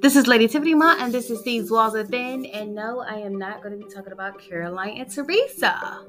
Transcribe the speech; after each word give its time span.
This 0.00 0.16
is 0.16 0.26
Lady 0.26 0.48
Tiffany 0.48 0.74
Ma, 0.74 0.96
and 0.98 1.12
this 1.12 1.28
is 1.28 1.42
These 1.42 1.70
Walls 1.70 1.94
Are 1.94 2.02
Thin. 2.02 2.46
And 2.46 2.74
no, 2.74 3.00
I 3.00 3.16
am 3.16 3.36
not 3.36 3.62
going 3.62 3.78
to 3.78 3.86
be 3.86 3.92
talking 3.92 4.14
about 4.14 4.40
Caroline 4.40 4.96
and 4.96 5.10
Teresa. 5.10 6.06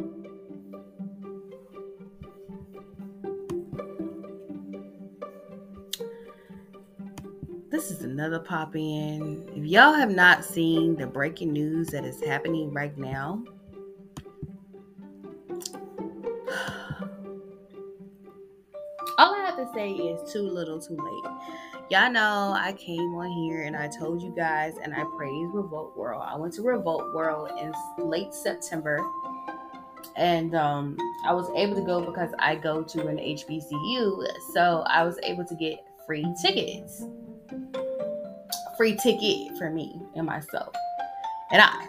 This 7.69 7.91
is 7.91 8.03
another 8.03 8.39
pop 8.39 8.77
in. 8.77 9.45
If 9.53 9.65
y'all 9.65 9.93
have 9.93 10.11
not 10.11 10.45
seen 10.45 10.95
the 10.95 11.05
breaking 11.05 11.51
news 11.51 11.87
that 11.89 12.05
is 12.05 12.23
happening 12.23 12.71
right 12.71 12.97
now, 12.97 13.43
all 19.17 19.35
I 19.35 19.43
have 19.45 19.57
to 19.57 19.69
say 19.73 19.91
is 19.91 20.31
too 20.31 20.43
little 20.43 20.79
too 20.79 20.95
late. 20.95 21.25
Y'all 21.91 22.09
know 22.09 22.55
I 22.57 22.71
came 22.71 23.13
on 23.15 23.29
here 23.29 23.63
and 23.63 23.75
I 23.75 23.89
told 23.89 24.21
you 24.21 24.29
guys 24.33 24.75
and 24.81 24.95
I 24.95 25.03
praised 25.17 25.53
Revolt 25.53 25.97
World. 25.97 26.23
I 26.25 26.37
went 26.37 26.53
to 26.53 26.61
Revolt 26.61 27.13
World 27.13 27.51
in 27.59 27.73
late 27.97 28.33
September 28.33 29.05
and 30.15 30.55
um, 30.55 30.95
I 31.25 31.33
was 31.33 31.51
able 31.53 31.75
to 31.75 31.81
go 31.81 31.99
because 31.99 32.31
I 32.39 32.55
go 32.55 32.81
to 32.81 33.07
an 33.07 33.17
HBCU. 33.17 34.25
So 34.53 34.85
I 34.87 35.03
was 35.03 35.19
able 35.23 35.43
to 35.43 35.53
get 35.53 35.85
free 36.07 36.25
tickets. 36.41 37.03
Free 38.77 38.95
ticket 38.95 39.57
for 39.57 39.69
me 39.69 40.01
and 40.15 40.25
myself. 40.25 40.73
And 41.51 41.61
I. 41.61 41.87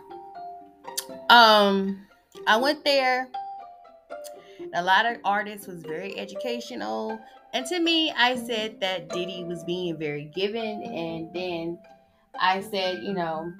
Um 1.30 2.09
I 2.48 2.56
went 2.56 2.84
there. 2.84 3.28
A 4.75 4.83
lot 4.83 5.06
of 5.06 5.19
artists 5.25 5.69
was 5.69 5.84
very 5.84 6.19
educational. 6.19 7.20
And 7.52 7.66
to 7.66 7.80
me, 7.80 8.11
I 8.12 8.37
said 8.37 8.80
that 8.80 9.11
Diddy 9.11 9.45
was 9.45 9.62
being 9.65 9.98
very 9.98 10.24
given. 10.34 10.83
And 10.83 11.33
then 11.34 11.78
I 12.41 12.62
said, 12.62 13.03
you 13.03 13.12
know, 13.12 13.53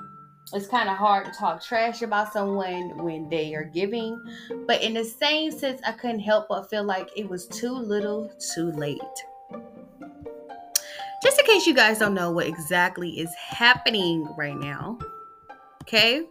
it's 0.55 0.67
kind 0.67 0.89
of 0.89 0.97
hard 0.97 1.27
to 1.27 1.33
talk 1.33 1.63
trash 1.63 2.03
about 2.03 2.33
someone 2.33 3.03
when 3.03 3.29
they 3.29 3.55
are 3.55 3.65
giving. 3.65 4.23
But 4.67 4.83
in 4.83 4.95
the 4.95 5.05
same 5.05 5.51
sense, 5.51 5.81
I 5.85 5.93
couldn't 5.93 6.21
help 6.21 6.49
but 6.49 6.69
feel 6.71 6.85
like 6.85 7.11
it 7.17 7.29
was 7.29 7.47
too 7.47 7.73
little 7.73 8.31
too 8.55 8.73
late. 8.73 9.01
Just 11.23 11.39
in 11.39 11.47
case 11.47 11.67
you 11.67 11.75
guys 11.75 11.99
don't 11.99 12.15
know 12.15 12.33
what 12.33 12.47
exactly 12.47 13.21
is 13.21 13.33
happening 13.35 14.27
right 14.37 14.57
now, 14.57 14.99
okay? 15.83 16.27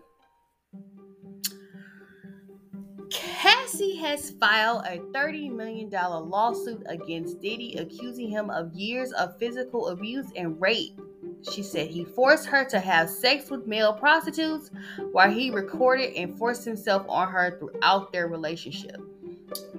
Cassie 3.72 3.96
has 3.96 4.32
filed 4.32 4.84
a 4.86 4.98
$30 4.98 5.50
million 5.50 5.90
lawsuit 5.90 6.84
against 6.88 7.40
Diddy, 7.40 7.76
accusing 7.76 8.30
him 8.30 8.50
of 8.50 8.74
years 8.74 9.14
of 9.14 9.38
physical 9.38 9.88
abuse 9.88 10.28
and 10.36 10.60
rape. 10.60 11.00
She 11.50 11.64
said 11.64 11.88
he 11.88 12.04
forced 12.04 12.48
her 12.48 12.66
to 12.66 12.82
have 12.82 13.10
sex 13.10 13.50
with 13.50 13.68
male 13.68 13.94
prostitutes 13.94 14.72
while 15.14 15.32
he 15.32 15.52
recorded 15.52 16.14
and 16.16 16.38
forced 16.38 16.66
himself 16.66 17.06
on 17.08 17.30
her 17.30 17.58
throughout 17.60 18.12
their 18.12 18.28
relationship. 18.28 18.98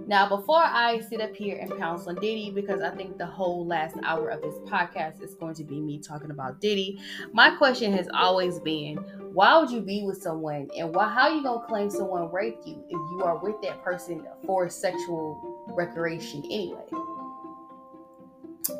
Now, 0.07 0.27
before 0.27 0.63
I 0.63 1.01
sit 1.01 1.21
up 1.21 1.37
here 1.37 1.59
and 1.59 1.79
pounce 1.79 2.07
on 2.07 2.15
Diddy, 2.15 2.51
because 2.51 2.81
I 2.81 2.97
think 2.97 3.19
the 3.19 3.27
whole 3.27 3.67
last 3.67 3.97
hour 4.05 4.31
of 4.31 4.41
this 4.41 4.57
podcast 4.71 5.23
is 5.23 5.35
going 5.35 5.55
to 5.55 5.65
be 5.65 5.81
me 5.81 5.99
talking 5.99 6.31
about 6.31 6.63
Diddy, 6.63 6.99
my 7.33 7.51
question 7.57 7.93
has 7.93 8.09
always 8.15 8.59
been 8.59 9.05
why 9.35 9.59
would 9.59 9.71
you 9.71 9.81
be 9.81 10.03
with 10.05 10.23
someone 10.23 10.69
and 10.77 10.95
why 10.95 11.09
how 11.09 11.29
you 11.29 11.43
gonna 11.43 11.67
claim 11.67 11.91
someone 11.91 12.31
raped 12.33 12.67
you 12.67 12.85
if 12.89 12.93
you 12.93 13.23
are 13.25 13.39
with 13.39 13.61
that 13.63 13.83
person 13.83 14.27
for 14.45 14.69
sexual 14.69 15.67
recreation 15.77 16.45
anyway? 16.47 16.85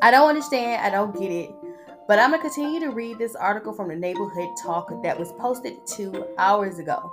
I 0.01 0.11
don't 0.11 0.29
understand, 0.29 0.81
I 0.81 0.89
don't 0.89 1.17
get 1.19 1.31
it. 1.31 1.51
But 2.07 2.19
I'm 2.19 2.31
gonna 2.31 2.41
continue 2.41 2.79
to 2.81 2.89
read 2.89 3.17
this 3.17 3.35
article 3.35 3.73
from 3.73 3.87
the 3.87 3.95
neighborhood 3.95 4.49
talk 4.61 4.91
that 5.03 5.17
was 5.17 5.31
posted 5.33 5.73
two 5.87 6.25
hours 6.37 6.79
ago 6.79 7.11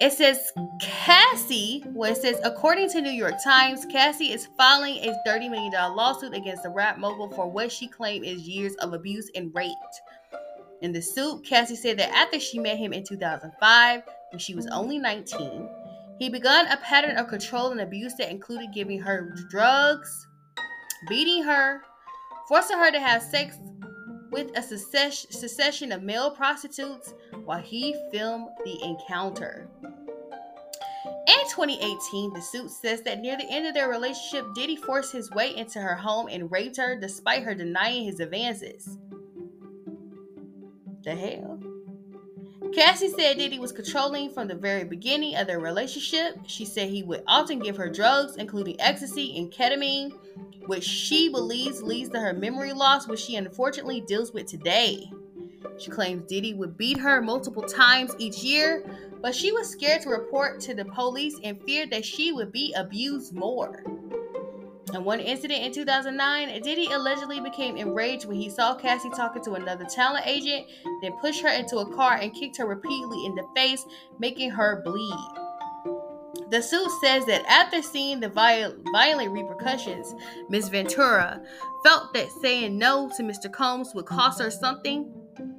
it 0.00 0.14
says 0.14 0.50
Cassie, 0.80 1.84
well, 1.88 2.10
it 2.10 2.16
says, 2.16 2.40
according 2.42 2.88
to 2.90 3.02
New 3.02 3.10
York 3.10 3.34
Times, 3.44 3.84
Cassie 3.84 4.32
is 4.32 4.46
filing 4.56 4.96
a 5.04 5.14
$30 5.28 5.50
million 5.50 5.72
lawsuit 5.72 6.32
against 6.32 6.62
the 6.62 6.70
rap 6.70 6.98
mogul 6.98 7.28
for 7.28 7.46
what 7.46 7.70
she 7.70 7.86
claimed 7.86 8.24
is 8.24 8.48
years 8.48 8.74
of 8.76 8.94
abuse 8.94 9.30
and 9.34 9.54
rape. 9.54 9.76
In 10.82 10.92
the 10.92 11.02
suit, 11.02 11.44
Cassie 11.44 11.76
said 11.76 11.98
that 11.98 12.10
after 12.14 12.40
she 12.40 12.58
met 12.58 12.78
him 12.78 12.92
in 12.92 13.04
2005, 13.04 14.02
when 14.30 14.38
she 14.38 14.54
was 14.54 14.66
only 14.68 14.98
19, 14.98 15.68
he 16.18 16.30
began 16.30 16.66
a 16.66 16.76
pattern 16.78 17.16
of 17.16 17.28
control 17.28 17.70
and 17.70 17.80
abuse 17.80 18.14
that 18.14 18.30
included 18.30 18.72
giving 18.72 19.00
her 19.00 19.34
drugs, 19.50 20.26
beating 21.08 21.42
her, 21.42 21.82
forcing 22.48 22.78
her 22.78 22.90
to 22.90 23.00
have 23.00 23.22
sex 23.22 23.56
with 24.30 24.50
a 24.56 24.62
succession 24.62 25.92
of 25.92 26.02
male 26.02 26.30
prostitutes 26.30 27.12
while 27.44 27.60
he 27.60 27.94
filmed 28.12 28.48
the 28.64 28.82
encounter. 28.82 29.68
In 31.26 31.48
2018, 31.50 32.32
the 32.32 32.40
suit 32.40 32.70
says 32.70 33.02
that 33.02 33.20
near 33.20 33.36
the 33.36 33.50
end 33.50 33.66
of 33.66 33.74
their 33.74 33.88
relationship, 33.88 34.46
Diddy 34.54 34.76
forced 34.76 35.12
his 35.12 35.30
way 35.30 35.54
into 35.56 35.80
her 35.80 35.94
home 35.94 36.28
and 36.30 36.50
raped 36.50 36.76
her 36.76 36.98
despite 36.98 37.42
her 37.42 37.54
denying 37.54 38.04
his 38.04 38.20
advances. 38.20 38.98
The 41.02 41.14
hell? 41.14 41.58
Cassie 42.74 43.08
said 43.08 43.38
Diddy 43.38 43.58
was 43.58 43.72
controlling 43.72 44.30
from 44.30 44.46
the 44.46 44.54
very 44.54 44.84
beginning 44.84 45.34
of 45.36 45.46
their 45.46 45.58
relationship. 45.58 46.36
She 46.46 46.64
said 46.64 46.88
he 46.88 47.02
would 47.02 47.24
often 47.26 47.58
give 47.58 47.76
her 47.76 47.88
drugs, 47.88 48.36
including 48.36 48.80
ecstasy 48.80 49.36
and 49.38 49.50
ketamine, 49.50 50.12
which 50.66 50.84
she 50.84 51.28
believes 51.28 51.82
leads 51.82 52.10
to 52.10 52.20
her 52.20 52.32
memory 52.32 52.72
loss, 52.72 53.08
which 53.08 53.20
she 53.20 53.36
unfortunately 53.36 54.02
deals 54.02 54.32
with 54.32 54.46
today. 54.46 55.10
She 55.78 55.90
claims 55.90 56.28
Diddy 56.28 56.54
would 56.54 56.76
beat 56.76 56.98
her 56.98 57.20
multiple 57.20 57.62
times 57.62 58.14
each 58.18 58.44
year, 58.44 58.84
but 59.20 59.34
she 59.34 59.50
was 59.52 59.68
scared 59.68 60.02
to 60.02 60.10
report 60.10 60.60
to 60.60 60.74
the 60.74 60.84
police 60.84 61.36
and 61.42 61.60
feared 61.62 61.90
that 61.90 62.04
she 62.04 62.30
would 62.30 62.52
be 62.52 62.72
abused 62.74 63.34
more. 63.34 63.82
In 64.94 65.04
one 65.04 65.20
incident 65.20 65.62
in 65.62 65.72
2009, 65.72 66.62
Diddy 66.62 66.86
allegedly 66.92 67.40
became 67.40 67.76
enraged 67.76 68.26
when 68.26 68.36
he 68.36 68.50
saw 68.50 68.74
Cassie 68.74 69.10
talking 69.10 69.42
to 69.44 69.54
another 69.54 69.84
talent 69.84 70.26
agent, 70.26 70.66
then 71.02 71.12
pushed 71.20 71.42
her 71.42 71.48
into 71.48 71.78
a 71.78 71.94
car 71.94 72.14
and 72.14 72.34
kicked 72.34 72.56
her 72.58 72.66
repeatedly 72.66 73.24
in 73.26 73.34
the 73.34 73.46
face, 73.54 73.84
making 74.18 74.50
her 74.50 74.82
bleed. 74.84 75.34
The 76.50 76.60
suit 76.60 76.90
says 77.00 77.26
that 77.26 77.46
after 77.46 77.80
seeing 77.80 78.18
the 78.18 78.28
violent 78.28 79.30
repercussions, 79.32 80.14
Ms. 80.48 80.68
Ventura 80.68 81.40
felt 81.84 82.12
that 82.14 82.28
saying 82.42 82.76
no 82.76 83.08
to 83.16 83.22
Mr. 83.22 83.50
Combs 83.50 83.94
would 83.94 84.06
cost 84.06 84.40
her 84.42 84.50
something 84.50 85.12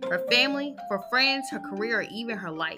her 0.09 0.19
family, 0.29 0.75
her 0.89 0.99
friends, 1.09 1.49
her 1.51 1.59
career, 1.59 1.99
or 1.99 2.05
even 2.11 2.37
her 2.37 2.51
life. 2.51 2.77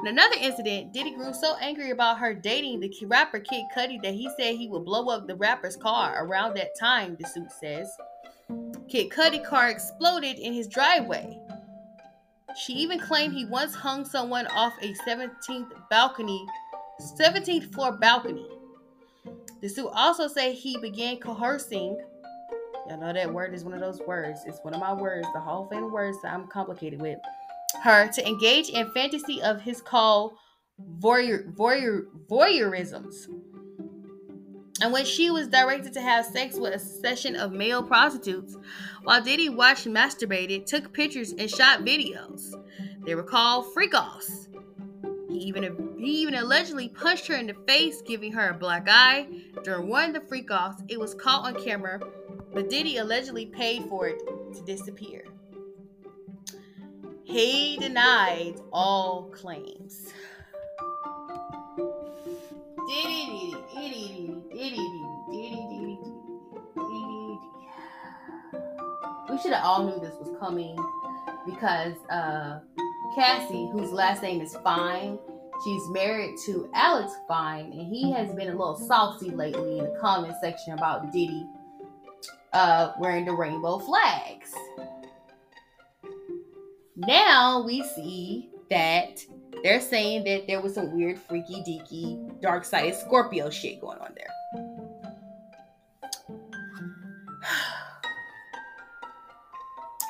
In 0.00 0.06
another 0.06 0.36
incident, 0.40 0.92
Diddy 0.92 1.10
grew 1.16 1.32
so 1.34 1.56
angry 1.60 1.90
about 1.90 2.20
her 2.20 2.32
dating 2.32 2.78
the 2.78 2.94
rapper 3.06 3.40
Kid 3.40 3.64
Cudi 3.76 4.00
that 4.02 4.14
he 4.14 4.30
said 4.38 4.54
he 4.54 4.68
would 4.68 4.84
blow 4.84 5.08
up 5.08 5.26
the 5.26 5.34
rapper's 5.34 5.74
car 5.74 6.24
around 6.24 6.54
that 6.54 6.78
time, 6.78 7.16
the 7.18 7.26
suit 7.26 7.50
says. 7.50 7.90
Kid 8.88 9.10
Cudi 9.10 9.44
car 9.44 9.70
exploded 9.70 10.38
in 10.38 10.52
his 10.52 10.68
driveway. 10.68 11.40
She 12.56 12.74
even 12.74 13.00
claimed 13.00 13.34
he 13.34 13.44
once 13.44 13.74
hung 13.74 14.04
someone 14.04 14.46
off 14.48 14.72
a 14.80 14.94
17th 15.04 15.72
balcony, 15.90 16.46
17th 17.18 17.74
floor 17.74 17.98
balcony. 17.98 18.46
The 19.60 19.68
suit 19.68 19.90
also 19.92 20.28
say 20.28 20.52
he 20.52 20.78
began 20.78 21.16
coercing. 21.18 21.98
Y'all 22.88 23.00
know 23.00 23.12
that 23.12 23.34
word 23.34 23.52
is 23.52 23.64
one 23.64 23.74
of 23.74 23.80
those 23.80 24.00
words. 24.06 24.44
It's 24.46 24.60
one 24.62 24.74
of 24.74 24.80
my 24.80 24.92
words, 24.92 25.26
the 25.34 25.40
Hall 25.40 25.64
of 25.64 25.70
Fame 25.70 25.90
words 25.90 26.22
that 26.22 26.32
I'm 26.32 26.46
complicated 26.46 27.02
with 27.02 27.18
her 27.82 28.08
to 28.08 28.26
engage 28.26 28.68
in 28.68 28.90
fantasy 28.92 29.42
of 29.42 29.60
his 29.62 29.80
call 29.80 30.36
voyeur, 31.00 31.52
voyeur, 31.54 32.06
voyeurisms. 32.28 33.26
And 34.80 34.92
when 34.92 35.04
she 35.04 35.30
was 35.30 35.48
directed 35.48 35.92
to 35.94 36.00
have 36.00 36.24
sex 36.24 36.56
with 36.56 36.74
a 36.74 36.78
session 36.78 37.34
of 37.34 37.52
male 37.52 37.82
prostitutes, 37.82 38.56
while 39.02 39.22
Diddy 39.22 39.48
watched 39.48 39.86
masturbated, 39.86 40.66
took 40.66 40.92
pictures, 40.92 41.32
and 41.32 41.50
shot 41.50 41.80
videos. 41.80 42.54
They 43.04 43.16
were 43.16 43.24
called 43.24 43.72
freak 43.72 43.94
offs. 43.94 44.48
He 45.28 45.38
even 45.38 45.96
he 45.98 46.22
even 46.22 46.34
allegedly 46.34 46.88
punched 46.88 47.26
her 47.26 47.34
in 47.34 47.48
the 47.48 47.54
face, 47.66 48.02
giving 48.02 48.32
her 48.32 48.50
a 48.50 48.54
black 48.54 48.86
eye. 48.88 49.26
During 49.64 49.88
one 49.88 50.10
of 50.10 50.14
the 50.14 50.28
freak 50.28 50.50
offs, 50.50 50.82
it 50.88 50.98
was 50.98 51.14
caught 51.14 51.44
on 51.44 51.62
camera, 51.62 52.00
but 52.52 52.70
Diddy 52.70 52.98
allegedly 52.98 53.46
paid 53.46 53.84
for 53.88 54.06
it 54.06 54.20
to 54.54 54.62
disappear. 54.64 55.24
He 57.28 57.76
denied 57.76 58.54
all 58.72 59.24
claims. 59.24 60.14
We 69.28 69.38
should 69.42 69.52
have 69.52 69.62
all 69.62 69.84
knew 69.84 70.00
this 70.00 70.14
was 70.18 70.34
coming 70.40 70.74
because 71.44 71.92
uh, 72.10 72.60
Cassie, 73.14 73.68
whose 73.72 73.92
last 73.92 74.22
name 74.22 74.40
is 74.40 74.56
Fine, 74.64 75.18
she's 75.64 75.82
married 75.90 76.34
to 76.46 76.70
Alex 76.72 77.12
Fine, 77.28 77.72
and 77.72 77.94
he 77.94 78.10
has 78.10 78.32
been 78.32 78.48
a 78.48 78.52
little 78.52 78.74
saucy 78.74 79.28
lately 79.28 79.80
in 79.80 79.84
the 79.84 79.98
comment 80.00 80.34
section 80.40 80.72
about 80.72 81.12
Diddy 81.12 81.46
uh, 82.54 82.92
wearing 82.98 83.26
the 83.26 83.32
rainbow 83.32 83.78
flags. 83.78 84.54
Now 87.06 87.62
we 87.62 87.84
see 87.84 88.50
that 88.70 89.24
they're 89.62 89.80
saying 89.80 90.24
that 90.24 90.48
there 90.48 90.60
was 90.60 90.74
some 90.74 90.96
weird, 90.96 91.16
freaky, 91.16 91.62
deaky, 91.62 92.40
dark 92.40 92.64
sided 92.64 92.96
Scorpio 92.96 93.50
shit 93.50 93.80
going 93.80 94.00
on 94.00 94.16
there. 94.16 94.26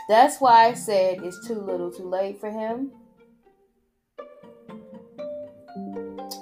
That's 0.09 0.39
why 0.39 0.69
I 0.69 0.73
said 0.73 1.19
it's 1.23 1.47
too 1.47 1.61
little 1.61 1.93
too 1.93 2.09
late 2.09 2.41
for 2.41 2.51
him. 2.51 2.91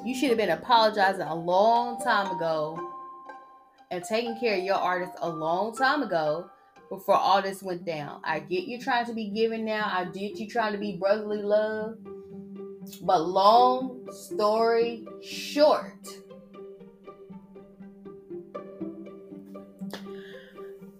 You 0.04 0.14
should 0.14 0.28
have 0.28 0.38
been 0.38 0.50
apologizing 0.50 1.22
a 1.22 1.34
long 1.34 2.00
time 2.00 2.31
ago 2.37 2.78
and 3.90 4.04
taking 4.04 4.38
care 4.38 4.56
of 4.56 4.62
your 4.62 4.76
artist 4.76 5.14
a 5.20 5.28
long 5.28 5.75
time 5.75 6.04
ago 6.04 6.48
before 6.88 7.17
all 7.17 7.43
this 7.43 7.62
went 7.62 7.85
down. 7.85 8.21
I 8.25 8.41
get 8.41 8.65
you 8.65 8.81
trying 8.81 9.06
to 9.06 9.12
be 9.12 9.29
giving 9.29 9.65
now. 9.65 9.91
I 9.93 10.05
get 10.05 10.38
you 10.38 10.49
trying 10.49 10.73
to 10.73 10.79
be 10.79 10.97
brotherly 10.97 11.43
love. 11.43 11.99
But 13.03 13.23
long 13.23 14.06
story 14.12 15.06
short, 15.23 16.06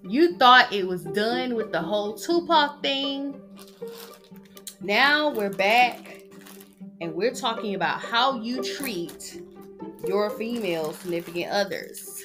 you 0.03 0.37
thought 0.37 0.73
it 0.73 0.87
was 0.87 1.05
done 1.05 1.55
with 1.55 1.71
the 1.73 1.81
whole 1.81 2.15
Tupac 2.15 2.83
thing. 2.83 3.41
Now 4.81 5.31
we're 5.31 5.51
back 5.51 6.23
and 7.01 7.15
we're 7.15 7.35
talking 7.35 7.75
about 7.75 8.01
how 8.01 8.41
you 8.41 8.63
treat 8.63 9.41
your 10.07 10.31
female 10.31 10.93
significant 10.93 11.51
others. 11.53 12.25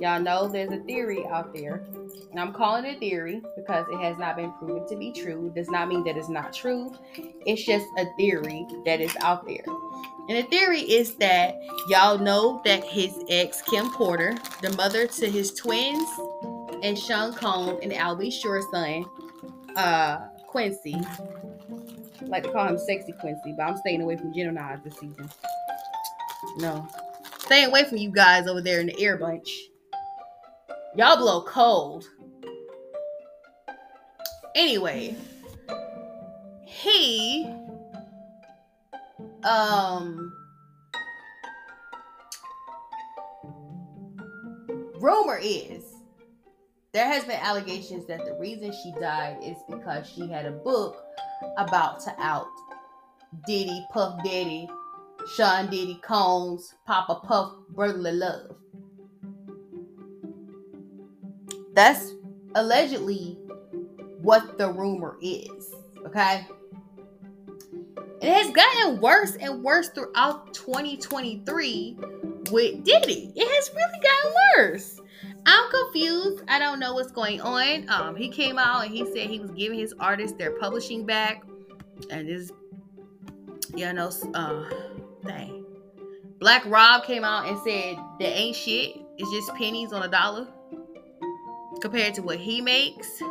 Y'all 0.00 0.20
know 0.20 0.48
there's 0.48 0.72
a 0.72 0.78
theory 0.84 1.24
out 1.26 1.54
there, 1.54 1.84
and 2.30 2.40
I'm 2.40 2.52
calling 2.52 2.84
it 2.84 2.96
a 2.96 2.98
theory 2.98 3.42
because 3.56 3.86
it 3.90 3.98
has 4.00 4.18
not 4.18 4.36
been 4.36 4.52
proven 4.52 4.86
to 4.88 4.96
be 4.96 5.12
true. 5.12 5.46
It 5.46 5.54
does 5.54 5.70
not 5.70 5.88
mean 5.88 6.04
that 6.04 6.16
it's 6.16 6.28
not 6.28 6.52
true, 6.52 6.94
it's 7.46 7.64
just 7.64 7.86
a 7.98 8.06
theory 8.16 8.66
that 8.84 9.00
is 9.00 9.16
out 9.20 9.46
there. 9.46 9.64
And 10.28 10.38
the 10.38 10.42
theory 10.44 10.80
is 10.80 11.16
that 11.16 11.54
y'all 11.88 12.18
know 12.18 12.62
that 12.64 12.82
his 12.82 13.14
ex, 13.28 13.60
Kim 13.62 13.90
Porter, 13.90 14.34
the 14.62 14.72
mother 14.72 15.06
to 15.06 15.30
his 15.30 15.52
twins, 15.52 16.08
and 16.82 16.98
Sean 16.98 17.34
Combs 17.34 17.80
and 17.82 17.92
Al 17.92 18.16
B. 18.16 18.30
Sure's 18.30 18.64
son, 18.70 19.04
uh, 19.76 20.28
Quincy. 20.46 20.94
I 20.94 22.24
like 22.26 22.44
to 22.44 22.52
call 22.52 22.66
him 22.66 22.78
Sexy 22.78 23.12
Quincy, 23.20 23.54
but 23.56 23.64
I'm 23.64 23.76
staying 23.76 24.00
away 24.00 24.16
from 24.16 24.32
Gemini 24.32 24.76
this 24.84 24.94
season. 24.94 25.28
No. 26.58 26.88
Staying 27.38 27.68
away 27.68 27.84
from 27.84 27.98
you 27.98 28.10
guys 28.10 28.46
over 28.46 28.62
there 28.62 28.80
in 28.80 28.86
the 28.86 28.98
air 29.00 29.18
bunch. 29.18 29.48
Y'all 30.96 31.16
blow 31.16 31.42
cold. 31.42 32.08
Anyway, 34.54 35.16
he 36.64 37.52
um 39.44 40.32
rumor 45.00 45.38
is 45.42 45.82
there 46.92 47.06
has 47.06 47.24
been 47.24 47.40
allegations 47.40 48.06
that 48.06 48.24
the 48.24 48.34
reason 48.34 48.72
she 48.72 48.92
died 49.00 49.36
is 49.42 49.56
because 49.68 50.08
she 50.08 50.28
had 50.28 50.46
a 50.46 50.52
book 50.52 51.04
about 51.58 51.98
to 52.00 52.14
out 52.20 52.46
Diddy, 53.48 53.84
Puff 53.92 54.22
Daddy, 54.24 54.68
Sean 55.34 55.68
Diddy, 55.68 55.98
Combs, 56.02 56.74
Papa 56.86 57.20
Puff, 57.26 57.52
Brotherly 57.70 58.12
Love. 58.12 58.56
That's 61.74 62.14
allegedly 62.54 63.38
what 64.22 64.58
the 64.58 64.70
rumor 64.70 65.16
is. 65.20 65.72
Okay. 66.06 66.46
It 68.22 68.32
has 68.32 68.50
gotten 68.52 69.00
worse 69.00 69.36
and 69.36 69.62
worse 69.62 69.90
throughout 69.90 70.54
2023 70.54 71.96
with 72.50 72.84
Diddy. 72.84 73.32
It 73.36 73.48
has 73.48 73.70
really 73.74 74.00
gotten 74.00 74.32
worse. 74.56 75.00
I'm 75.46 75.70
confused. 75.70 76.42
I 76.48 76.58
don't 76.58 76.78
know 76.80 76.94
what's 76.94 77.12
going 77.12 77.40
on. 77.42 77.88
Um, 77.90 78.16
he 78.16 78.30
came 78.30 78.58
out 78.58 78.86
and 78.86 78.94
he 78.94 79.04
said 79.04 79.28
he 79.28 79.40
was 79.40 79.50
giving 79.50 79.78
his 79.78 79.92
artists 80.00 80.38
their 80.38 80.52
publishing 80.52 81.04
back, 81.04 81.42
and 82.10 82.26
this, 82.28 82.50
you 83.74 83.92
know, 83.92 84.10
uh, 84.32 84.64
dang. 85.26 85.66
Black 86.38 86.64
Rob 86.66 87.04
came 87.04 87.24
out 87.24 87.46
and 87.46 87.58
said 87.58 87.96
that 88.20 88.38
ain't 88.38 88.56
shit. 88.56 88.96
It's 89.18 89.30
just 89.30 89.54
pennies 89.58 89.92
on 89.92 90.02
a 90.02 90.08
dollar 90.08 90.48
compared 91.80 92.14
to 92.14 92.22
what 92.22 92.38
he 92.38 92.60
makes. 92.60 93.22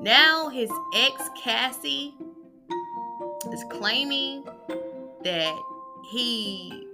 Now 0.00 0.48
his 0.48 0.70
ex 0.94 1.30
Cassie 1.42 2.14
is 3.52 3.64
claiming 3.70 4.44
that 5.22 5.62
he 6.10 6.88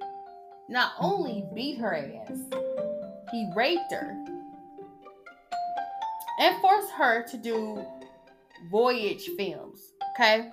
not 0.69 0.93
only 1.01 1.45
beat 1.55 1.79
her 1.79 1.95
ass, 1.95 2.39
he 3.31 3.51
raped 3.57 3.93
her 3.93 4.25
and 6.41 6.61
forced 6.61 6.91
her 6.93 7.27
to 7.29 7.37
do 7.39 7.85
voyage 8.71 9.29
films. 9.37 9.81
Okay. 10.15 10.51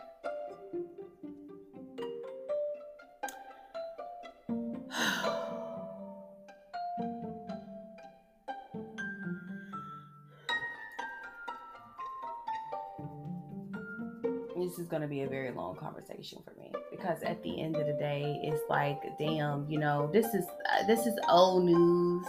Going 14.95 15.09
to 15.09 15.13
be 15.13 15.24
a 15.24 15.27
very 15.27 15.51
long 15.51 15.75
conversation 15.75 16.39
for 16.45 16.57
me 16.57 16.71
because 16.89 17.21
at 17.24 17.44
the 17.44 17.62
end 17.62 17.75
of 17.75 17.86
the 17.86 17.92
day 18.00 18.39
it's 18.42 18.62
like 18.69 18.97
damn 19.19 19.69
you 19.69 19.77
know 19.77 20.09
this 20.13 20.33
is 20.33 20.45
uh, 20.45 20.88
this 20.88 21.06
is 21.06 21.13
old 21.27 21.65
news. 21.65 22.25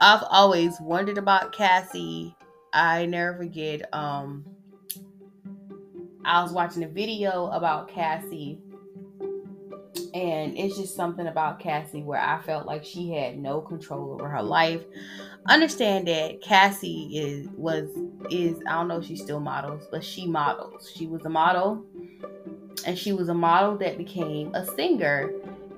I've 0.00 0.24
always 0.28 0.80
wondered 0.80 1.18
about 1.18 1.52
cassie. 1.52 2.34
I 2.72 3.06
never 3.06 3.36
forget 3.36 3.82
um 3.94 4.44
i 6.24 6.42
was 6.42 6.52
watching 6.52 6.82
a 6.84 6.88
video 6.88 7.46
about 7.46 7.88
cassie 7.88 8.58
and 10.14 10.56
it's 10.58 10.76
just 10.76 10.94
something 10.94 11.26
about 11.26 11.58
cassie 11.58 12.02
where 12.02 12.20
i 12.20 12.40
felt 12.42 12.66
like 12.66 12.84
she 12.84 13.10
had 13.10 13.38
no 13.38 13.60
control 13.60 14.12
over 14.12 14.28
her 14.28 14.42
life 14.42 14.82
understand 15.48 16.06
that 16.06 16.40
cassie 16.42 17.10
is 17.16 17.48
was 17.56 17.88
is 18.30 18.58
I 18.66 18.72
don't 18.72 18.88
know 18.88 18.98
if 18.98 19.06
she 19.06 19.16
still 19.16 19.40
models, 19.40 19.86
but 19.90 20.04
she 20.04 20.26
models. 20.26 20.90
She 20.94 21.06
was 21.06 21.24
a 21.24 21.28
model, 21.28 21.84
and 22.86 22.98
she 22.98 23.12
was 23.12 23.28
a 23.28 23.34
model 23.34 23.76
that 23.78 23.98
became 23.98 24.54
a 24.54 24.66
singer. 24.74 25.30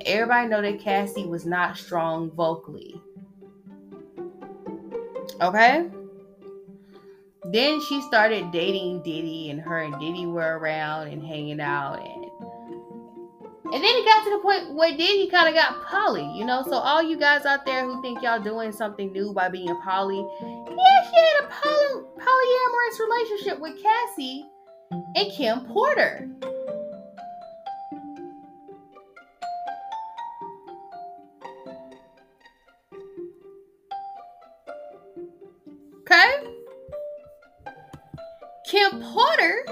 Everybody 0.05 0.49
know 0.49 0.62
that 0.62 0.81
Cassie 0.81 1.26
was 1.26 1.47
not 1.47 1.79
strong 1.79 2.31
vocally. 2.33 3.00
Okay. 5.41 5.88
Then 7.47 7.81
she 7.83 8.00
started 8.03 8.50
dating 8.53 9.03
Diddy, 9.03 9.50
and 9.50 9.61
her 9.61 9.79
and 9.79 9.99
Diddy 10.00 10.26
were 10.26 10.59
around 10.59 11.09
and 11.09 11.23
hanging 11.23 11.61
out, 11.61 12.00
and 12.00 12.25
and 13.73 13.83
then 13.83 13.83
it 13.83 14.04
got 14.04 14.25
to 14.25 14.30
the 14.30 14.38
point 14.38 14.75
where 14.75 14.90
Diddy 14.90 15.28
kind 15.30 15.49
of 15.49 15.54
got 15.54 15.83
poly, 15.87 16.30
you 16.37 16.44
know. 16.44 16.62
So 16.62 16.75
all 16.75 17.02
you 17.02 17.16
guys 17.16 17.47
out 17.47 17.64
there 17.64 17.85
who 17.85 18.00
think 18.02 18.23
y'all 18.23 18.40
doing 18.40 18.73
something 18.73 19.11
new 19.11 19.33
by 19.33 19.49
being 19.49 19.75
poly, 19.83 20.18
yeah, 20.18 21.11
she 21.11 21.16
had 21.16 21.44
a 21.44 21.49
poly, 21.49 22.04
polyamorous 22.18 23.00
relationship 23.00 23.59
with 23.61 23.83
Cassie 23.83 24.47
and 24.90 25.33
Kim 25.33 25.64
Porter. 25.66 26.28
Okay? 36.00 36.54
Kim 38.66 39.00
Porter 39.00 39.64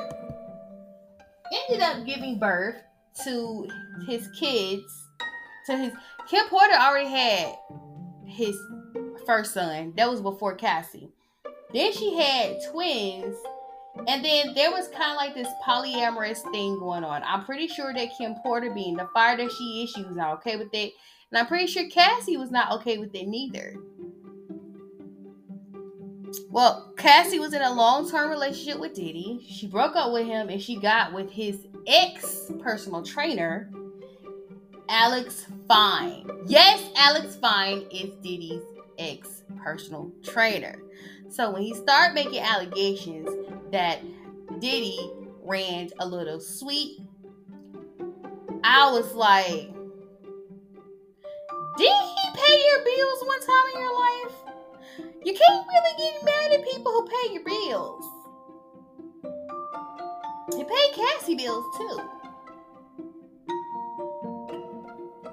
ended 1.53 1.83
up 1.83 2.07
giving 2.07 2.39
birth 2.39 2.77
to 3.25 3.69
his 4.07 4.29
kids, 4.39 5.09
to 5.67 5.77
his 5.77 5.93
Kim 6.29 6.47
Porter 6.49 6.75
already 6.75 7.09
had 7.09 7.55
his 8.27 8.57
first 9.27 9.53
son. 9.55 9.93
That 9.97 10.11
was 10.11 10.21
before 10.21 10.55
Cassie. 10.55 11.11
Then 11.73 11.93
she 11.93 12.17
had 12.17 12.57
twins. 12.71 13.37
And 14.09 14.25
then 14.25 14.55
there 14.55 14.71
was 14.71 14.89
kind 14.89 15.11
of 15.11 15.17
like 15.17 15.35
this 15.35 15.53
polyamorous 15.67 16.41
thing 16.51 16.79
going 16.79 17.05
on. 17.05 17.23
I'm 17.25 17.45
pretty 17.45 17.69
sure 17.69 17.93
that 17.93 18.17
Kim 18.17 18.35
Porter, 18.37 18.73
being 18.73 18.97
the 18.97 19.09
fire 19.13 19.37
that 19.37 19.53
she 19.53 19.83
is, 19.83 19.91
she 19.91 20.03
was 20.03 20.17
not 20.17 20.35
okay 20.39 20.57
with 20.57 20.73
it. 20.73 20.93
And 21.31 21.39
I'm 21.39 21.47
pretty 21.47 21.67
sure 21.67 21.89
Cassie 21.91 22.39
was 22.39 22.51
not 22.51 22.73
okay 22.73 22.99
with 22.99 23.15
it 23.15 23.29
neither. 23.29 23.75
Well, 26.51 26.93
Cassie 26.97 27.39
was 27.39 27.53
in 27.53 27.63
a 27.63 27.73
long 27.73 28.11
term 28.11 28.31
relationship 28.31 28.81
with 28.81 28.95
Diddy. 28.95 29.45
She 29.49 29.67
broke 29.67 29.97
up 29.97 30.13
with 30.13 30.27
him 30.27 30.49
and 30.49 30.61
she 30.61 30.77
got 30.77 31.13
with 31.13 31.31
his 31.31 31.67
ex 31.87 32.51
personal 32.61 33.03
trainer, 33.03 33.71
Alex 34.89 35.47
Fine. 35.69 36.29
Yes, 36.47 36.91
Alex 36.97 37.37
Fine 37.37 37.87
is 37.91 38.15
Diddy's 38.23 38.63
ex 38.99 39.43
personal 39.63 40.13
trainer. 40.23 40.83
So 41.29 41.51
when 41.51 41.63
he 41.63 41.75
started 41.75 42.15
making 42.15 42.41
allegations 42.41 43.29
that 43.71 44.01
Diddy 44.61 45.11
ran 45.43 45.89
a 45.99 46.07
little 46.07 46.41
sweet, 46.41 47.01
I 48.65 48.91
was 48.93 49.15
like, 49.15 49.73
did 51.79 51.89
he 51.89 52.31
pay 52.35 52.65
your 52.67 52.85
bills 52.85 53.25
one 53.25 53.41
time 53.41 53.75
in 53.75 53.81
your 53.81 53.99
life? 53.99 54.42
You 54.99 55.35
can't 55.35 55.67
really 55.67 55.97
get 55.99 56.25
mad 56.25 56.53
at 56.53 56.65
people 56.65 56.93
who 56.93 57.09
pay 57.09 57.33
your 57.33 57.45
bills. 57.45 58.05
He 60.57 60.65
pay 60.65 60.93
Cassie 60.95 61.35
bills 61.35 61.65
too. 61.77 62.01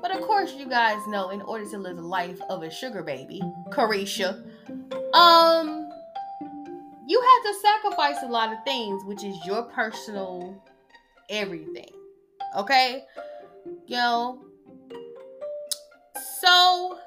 But 0.01 0.15
of 0.15 0.21
course, 0.21 0.53
you 0.53 0.67
guys 0.67 1.05
know 1.07 1.29
in 1.29 1.41
order 1.41 1.69
to 1.69 1.77
live 1.77 1.97
the 1.97 2.01
life 2.01 2.39
of 2.49 2.63
a 2.63 2.69
sugar 2.69 3.03
baby, 3.03 3.41
Caresha, 3.69 4.43
um, 5.13 5.89
you 7.07 7.21
have 7.21 7.43
to 7.43 7.59
sacrifice 7.61 8.23
a 8.23 8.27
lot 8.27 8.53
of 8.53 8.63
things, 8.63 9.03
which 9.03 9.23
is 9.23 9.35
your 9.45 9.63
personal 9.63 10.63
everything. 11.29 11.91
Okay? 12.55 13.03
You 13.87 13.97
know. 13.97 14.43
So 16.39 16.97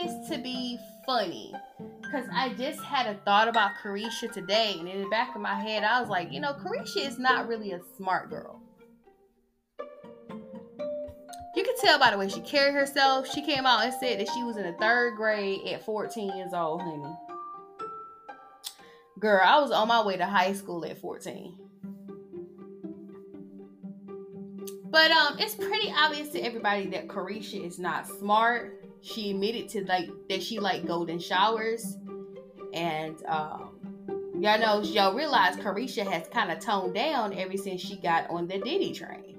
This 0.00 0.28
to 0.30 0.38
be 0.38 0.78
funny 1.06 1.52
because 2.00 2.26
I 2.32 2.54
just 2.54 2.80
had 2.80 3.06
a 3.06 3.14
thought 3.24 3.46
about 3.46 3.72
Caresha 3.82 4.32
today, 4.32 4.76
and 4.78 4.88
in 4.88 5.02
the 5.02 5.08
back 5.08 5.36
of 5.36 5.42
my 5.42 5.54
head, 5.54 5.84
I 5.84 6.00
was 6.00 6.08
like, 6.08 6.32
you 6.32 6.40
know, 6.40 6.54
Caresha 6.54 7.06
is 7.06 7.18
not 7.18 7.46
really 7.46 7.72
a 7.72 7.80
smart 7.96 8.30
girl. 8.30 8.60
You 11.54 11.62
can 11.62 11.76
tell 11.80 11.98
by 11.98 12.10
the 12.10 12.18
way 12.18 12.28
she 12.28 12.40
carried 12.40 12.74
herself. 12.74 13.28
She 13.32 13.42
came 13.42 13.66
out 13.66 13.84
and 13.84 13.94
said 13.94 14.18
that 14.18 14.28
she 14.32 14.42
was 14.42 14.56
in 14.56 14.64
the 14.64 14.72
third 14.80 15.16
grade 15.16 15.60
at 15.68 15.84
14 15.84 16.36
years 16.36 16.52
old, 16.54 16.80
honey. 16.80 17.14
Girl, 19.20 19.42
I 19.44 19.60
was 19.60 19.70
on 19.70 19.88
my 19.88 20.02
way 20.02 20.16
to 20.16 20.26
high 20.26 20.54
school 20.54 20.84
at 20.84 20.98
14. 20.98 21.54
But 24.90 25.10
um, 25.10 25.38
it's 25.38 25.54
pretty 25.54 25.92
obvious 25.96 26.30
to 26.30 26.40
everybody 26.40 26.86
that 26.88 27.08
Caresha 27.08 27.64
is 27.64 27.78
not 27.78 28.08
smart. 28.08 28.81
She 29.02 29.30
admitted 29.30 29.68
to 29.70 29.84
like 29.84 30.08
that 30.28 30.42
she 30.42 30.60
like 30.60 30.86
golden 30.86 31.18
showers, 31.18 31.98
and 32.72 33.16
um, 33.26 33.70
y'all 34.38 34.60
know 34.60 34.80
y'all 34.80 35.14
realize 35.14 35.56
Caresha 35.56 36.08
has 36.08 36.28
kind 36.28 36.52
of 36.52 36.60
toned 36.60 36.94
down 36.94 37.36
ever 37.36 37.56
since 37.56 37.80
she 37.80 37.96
got 37.96 38.30
on 38.30 38.46
the 38.46 38.58
Diddy 38.58 38.92
train. 38.92 39.32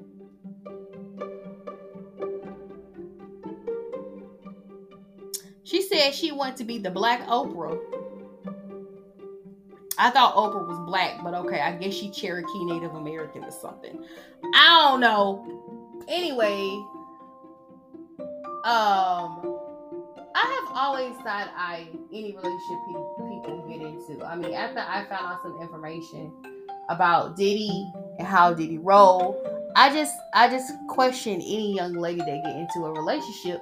She 5.63 5.81
said 5.81 6.13
she 6.13 6.33
wanted 6.33 6.57
to 6.57 6.65
be 6.65 6.77
the 6.77 6.91
black 6.91 7.25
Oprah. 7.27 7.79
I 9.97 10.09
thought 10.09 10.35
Oprah 10.35 10.67
was 10.67 10.79
black, 10.85 11.23
but 11.23 11.33
okay, 11.33 11.61
I 11.61 11.71
guess 11.71 11.93
she 11.93 12.09
Cherokee 12.09 12.65
Native 12.65 12.95
American 12.95 13.45
or 13.45 13.51
something. 13.51 14.03
I 14.53 14.89
don't 14.89 14.99
know. 14.99 16.03
Anyway, 16.09 16.83
um, 18.63 19.52
I 20.43 20.65
have 20.65 20.77
always 20.77 21.15
thought 21.17 21.49
I 21.55 21.87
any 22.11 22.35
relationship 22.35 22.79
people 22.85 23.65
get 23.69 23.81
into. 23.81 24.25
I 24.25 24.35
mean, 24.35 24.53
after 24.53 24.79
I 24.79 25.05
found 25.05 25.25
out 25.25 25.41
some 25.41 25.61
information 25.61 26.33
about 26.89 27.37
Diddy 27.37 27.89
and 28.19 28.27
how 28.27 28.53
Diddy 28.53 28.77
roll, 28.77 29.41
I 29.77 29.93
just 29.93 30.13
I 30.33 30.49
just 30.49 30.73
question 30.89 31.35
any 31.35 31.73
young 31.73 31.93
lady 31.93 32.19
that 32.19 32.43
get 32.43 32.55
into 32.57 32.85
a 32.85 32.91
relationship 32.91 33.61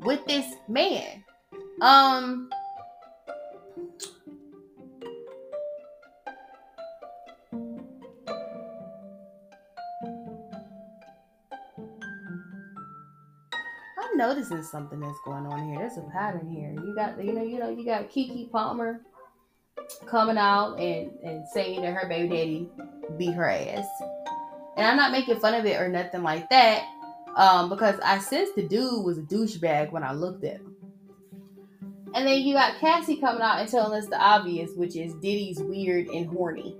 with 0.00 0.24
this 0.26 0.52
man. 0.66 1.22
Um 1.80 2.50
noticing 14.16 14.62
something 14.62 15.00
that's 15.00 15.18
going 15.24 15.46
on 15.46 15.68
here. 15.68 15.78
There's 15.78 15.98
a 15.98 16.02
pattern 16.12 16.50
here. 16.50 16.72
You 16.72 16.94
got 16.94 17.22
you 17.22 17.32
know, 17.32 17.42
you 17.42 17.58
know, 17.58 17.70
you 17.70 17.84
got 17.84 18.10
Keke 18.10 18.50
Palmer 18.50 19.00
coming 20.06 20.38
out 20.38 20.74
and, 20.78 21.10
and 21.22 21.46
saying 21.52 21.82
that 21.82 21.94
her 21.94 22.08
baby 22.08 22.28
daddy 22.28 22.68
beat 23.18 23.34
her 23.34 23.48
ass. 23.48 23.86
And 24.76 24.86
I'm 24.86 24.96
not 24.96 25.12
making 25.12 25.40
fun 25.40 25.54
of 25.54 25.64
it 25.64 25.80
or 25.80 25.88
nothing 25.88 26.22
like 26.22 26.48
that. 26.50 26.84
Um, 27.36 27.68
because 27.68 27.98
I 28.00 28.18
sensed 28.18 28.56
the 28.56 28.62
dude 28.62 29.04
was 29.04 29.18
a 29.18 29.22
douchebag 29.22 29.92
when 29.92 30.02
I 30.02 30.12
looked 30.12 30.44
at 30.44 30.56
him. 30.56 30.76
And 32.14 32.26
then 32.26 32.40
you 32.40 32.54
got 32.54 32.78
Cassie 32.78 33.20
coming 33.20 33.42
out 33.42 33.60
and 33.60 33.68
telling 33.68 33.98
us 33.98 34.08
the 34.08 34.18
obvious, 34.18 34.70
which 34.74 34.96
is 34.96 35.12
Diddy's 35.14 35.60
weird 35.60 36.08
and 36.08 36.26
horny. 36.26 36.76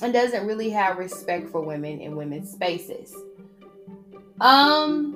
And 0.00 0.12
doesn't 0.12 0.46
really 0.46 0.70
have 0.70 0.96
respect 0.96 1.50
for 1.50 1.60
women 1.60 2.00
in 2.00 2.16
women's 2.16 2.50
spaces. 2.50 3.14
Um. 4.42 5.14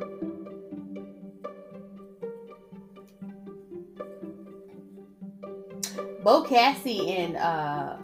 Bo 6.23 6.43
Cassie 6.43 7.11
and 7.11 7.37
uh, 7.37 7.97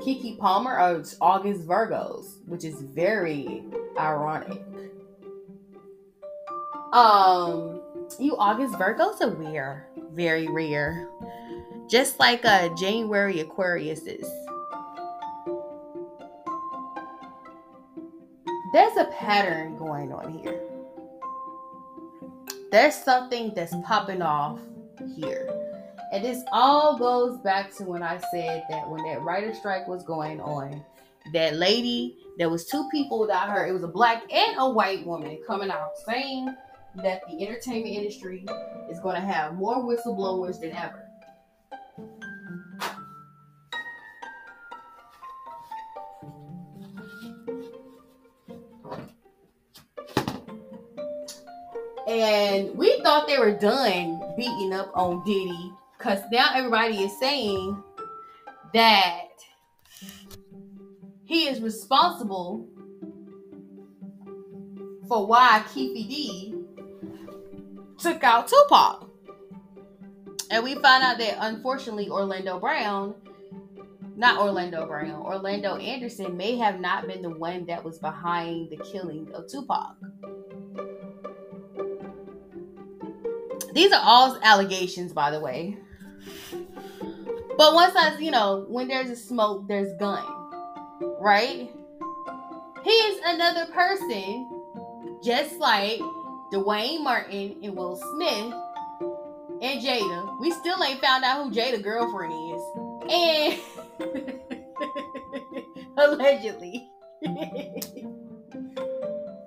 Keke 0.00 0.38
Palmer 0.38 0.78
are 0.78 1.02
August 1.22 1.66
Virgos, 1.66 2.46
which 2.46 2.64
is 2.64 2.82
very 2.82 3.64
ironic. 3.98 4.62
Um, 6.92 7.80
you 8.18 8.36
August 8.36 8.74
Virgos 8.74 9.22
are 9.22 9.34
rare, 9.34 9.88
very 10.12 10.48
rare, 10.48 11.08
just 11.88 12.18
like 12.20 12.44
uh 12.44 12.68
January 12.74 13.42
Aquariuses. 13.42 14.26
There's 18.72 18.96
a 18.96 19.04
pattern 19.06 19.76
going 19.76 20.12
on 20.12 20.38
here. 20.38 20.60
There's 22.70 22.94
something 22.94 23.52
that's 23.54 23.74
popping 23.84 24.22
off 24.22 24.58
here. 25.16 25.48
And 26.12 26.24
this 26.24 26.42
all 26.52 26.98
goes 26.98 27.38
back 27.38 27.74
to 27.76 27.84
when 27.84 28.02
I 28.02 28.18
said 28.30 28.64
that 28.70 28.88
when 28.88 29.04
that 29.04 29.22
writer 29.22 29.54
strike 29.54 29.86
was 29.88 30.04
going 30.04 30.40
on, 30.40 30.82
that 31.32 31.56
lady, 31.56 32.16
there 32.38 32.48
was 32.48 32.66
two 32.66 32.88
people 32.90 33.26
that 33.26 33.48
I 33.48 33.50
heard, 33.50 33.68
it 33.68 33.72
was 33.72 33.82
a 33.82 33.88
black 33.88 34.22
and 34.32 34.56
a 34.58 34.68
white 34.68 35.06
woman 35.06 35.38
coming 35.46 35.70
out 35.70 35.92
saying 36.06 36.54
that 36.96 37.22
the 37.28 37.46
entertainment 37.46 37.94
industry 37.94 38.44
is 38.90 39.00
going 39.00 39.14
to 39.14 39.20
have 39.20 39.54
more 39.54 39.76
whistleblowers 39.76 40.60
than 40.60 40.72
ever. 40.72 41.01
And 52.12 52.76
we 52.76 53.00
thought 53.00 53.26
they 53.26 53.38
were 53.38 53.56
done 53.56 54.20
beating 54.36 54.74
up 54.74 54.92
on 54.94 55.24
Diddy 55.24 55.72
because 55.96 56.20
now 56.30 56.50
everybody 56.54 56.98
is 57.04 57.18
saying 57.18 57.82
that 58.74 59.28
he 61.24 61.48
is 61.48 61.62
responsible 61.62 62.68
for 65.08 65.26
why 65.26 65.62
Keffe 65.68 66.06
D 66.06 66.54
took 67.96 68.22
out 68.22 68.46
Tupac. 68.46 69.08
And 70.50 70.62
we 70.64 70.74
find 70.74 71.02
out 71.02 71.16
that 71.16 71.38
unfortunately 71.40 72.10
Orlando 72.10 72.60
Brown, 72.60 73.14
not 74.16 74.38
Orlando 74.38 74.86
Brown, 74.86 75.22
Orlando 75.22 75.76
Anderson 75.76 76.36
may 76.36 76.58
have 76.58 76.78
not 76.78 77.06
been 77.06 77.22
the 77.22 77.30
one 77.30 77.64
that 77.66 77.82
was 77.82 77.98
behind 77.98 78.68
the 78.68 78.76
killing 78.76 79.32
of 79.32 79.48
Tupac. 79.48 79.96
These 83.72 83.92
are 83.92 84.02
all 84.02 84.38
allegations, 84.42 85.12
by 85.12 85.30
the 85.30 85.40
way. 85.40 85.78
But 87.56 87.74
once 87.74 87.94
I, 87.96 88.18
you 88.18 88.30
know, 88.30 88.64
when 88.68 88.88
there's 88.88 89.10
a 89.10 89.16
smoke, 89.16 89.68
there's 89.68 89.92
gun, 89.98 90.24
right? 91.20 91.70
He 92.84 92.90
is 92.90 93.20
another 93.24 93.66
person, 93.72 94.48
just 95.22 95.58
like 95.58 96.00
Duane 96.50 97.04
Martin 97.04 97.56
and 97.62 97.76
Will 97.76 97.96
Smith 97.96 98.54
and 99.62 99.80
Jada. 99.80 100.40
We 100.40 100.50
still 100.50 100.82
ain't 100.82 101.00
found 101.00 101.24
out 101.24 101.44
who 101.44 101.50
Jada 101.50 101.82
girlfriend 101.82 102.34
is, 102.54 102.62
and 103.10 103.60
allegedly. 105.96 106.88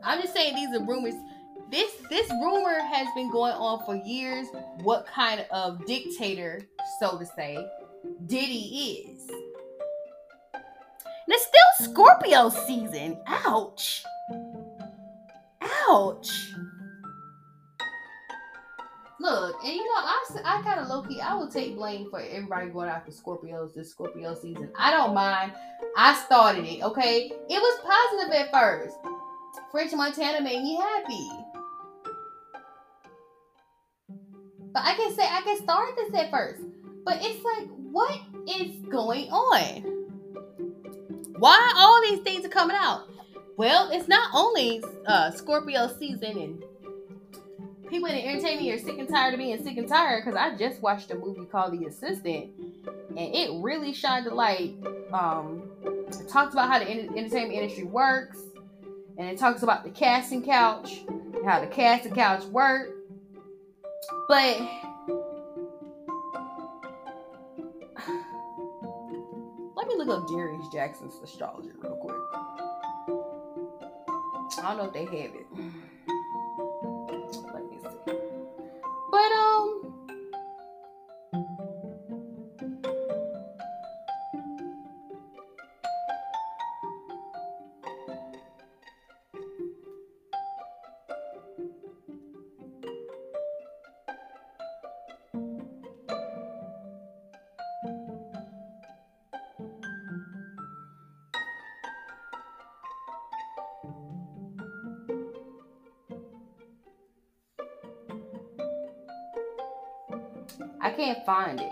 I'm 0.04 0.22
just 0.22 0.34
saying 0.34 0.56
these 0.56 0.70
are 0.80 0.86
rumors 0.86 1.16
this 1.76 1.92
this 2.10 2.30
rumor 2.42 2.80
has 2.80 3.08
been 3.16 3.30
going 3.30 3.52
on 3.52 3.86
for 3.86 3.96
years. 4.08 4.48
What 4.82 5.06
kind 5.06 5.46
of 5.52 5.86
dictator, 5.86 6.62
so 7.00 7.18
to 7.18 7.26
say, 7.26 7.58
Diddy 8.28 9.10
is? 9.10 9.30
And 10.54 11.34
it's 11.34 11.46
still 11.46 11.92
Scorpio 11.92 12.50
season. 12.50 13.20
Ouch. 13.28 14.06
Ouch. 15.90 16.54
Look, 19.20 19.56
and 19.64 19.74
you 19.74 19.84
know, 19.84 19.96
I, 19.96 20.24
I 20.46 20.62
kind 20.62 20.80
of 20.80 20.88
low 20.88 21.02
key, 21.02 21.20
I 21.20 21.34
will 21.34 21.50
take 21.50 21.76
blame 21.76 22.10
for 22.10 22.22
everybody 22.22 22.70
going 22.70 22.90
after 22.90 23.12
Scorpios 23.12 23.74
this 23.74 23.90
Scorpio 23.90 24.36
season. 24.36 24.70
I 24.78 24.92
don't 24.92 25.14
mind. 25.14 25.52
I 25.98 26.14
started 26.26 26.66
it, 26.66 26.84
okay? 26.84 27.32
It 27.50 27.60
was 27.60 27.80
positive 27.82 28.34
at 28.34 28.52
first. 28.52 28.96
French 29.72 29.94
Montana 29.94 30.42
made 30.42 30.62
me 30.62 30.76
happy. 30.76 31.55
But 34.76 34.84
I 34.84 34.94
can 34.96 35.16
say 35.16 35.24
I 35.24 35.40
can 35.40 35.58
start 35.64 35.96
this 35.96 36.14
at 36.14 36.30
first. 36.30 36.62
But 37.06 37.20
it's 37.22 37.42
like, 37.46 37.70
what 37.92 38.20
is 38.60 38.76
going 38.90 39.32
on? 39.32 39.84
Why 41.40 41.74
all 41.78 42.02
these 42.02 42.20
things 42.20 42.46
are 42.46 42.50
coming 42.50 42.76
out? 42.78 43.08
Well, 43.56 43.90
it's 43.94 44.10
not 44.10 44.32
only 44.34 44.84
uh, 45.06 45.32
Scorpio 45.32 45.88
season 45.88 46.38
and 46.38 46.64
people 47.90 48.10
in 48.10 48.16
the 48.16 48.28
entertainment 48.28 48.70
are 48.70 48.84
sick 48.86 49.00
and 49.00 49.08
tired 49.08 49.34
of 49.34 49.38
being 49.38 49.64
sick 49.64 49.78
and 49.78 49.88
tired 49.88 50.26
because 50.26 50.38
I 50.38 50.58
just 50.58 50.82
watched 50.82 51.10
a 51.10 51.16
movie 51.16 51.46
called 51.46 51.80
The 51.80 51.86
Assistant 51.86 52.50
and 53.10 53.18
it 53.18 53.52
really 53.64 53.94
shined 53.94 54.28
a 54.28 54.34
light. 54.36 54.76
Um, 55.14 55.72
it 55.86 56.28
talks 56.28 56.54
about 56.54 56.68
how 56.68 56.80
the 56.80 56.90
entertainment 56.90 57.54
industry 57.54 57.86
works 57.86 58.40
and 59.18 59.30
it 59.30 59.38
talks 59.38 59.64
about 59.64 59.86
the 59.86 59.90
casting 59.90 60.44
couch 60.44 61.06
how 61.46 61.62
the 61.62 61.68
casting 61.68 62.14
couch 62.14 62.44
works. 62.46 62.95
But 64.28 64.60
let 69.76 69.88
me 69.88 69.96
look 69.98 70.10
up 70.10 70.28
Darius 70.28 70.68
Jackson's 70.74 71.20
astrology 71.24 71.70
real 71.78 71.96
quick. 71.98 72.16
I 74.64 74.70
don't 74.70 74.78
know 74.78 74.86
if 74.86 74.94
they 74.94 75.06
have 75.06 75.36
it. 75.36 75.48
Let 77.54 77.70
me 77.70 77.78
see. 77.82 78.14
But 79.12 79.32
um 79.32 79.85
I 110.82 110.92
can't 110.92 111.26
find 111.26 111.60
it. 111.60 111.72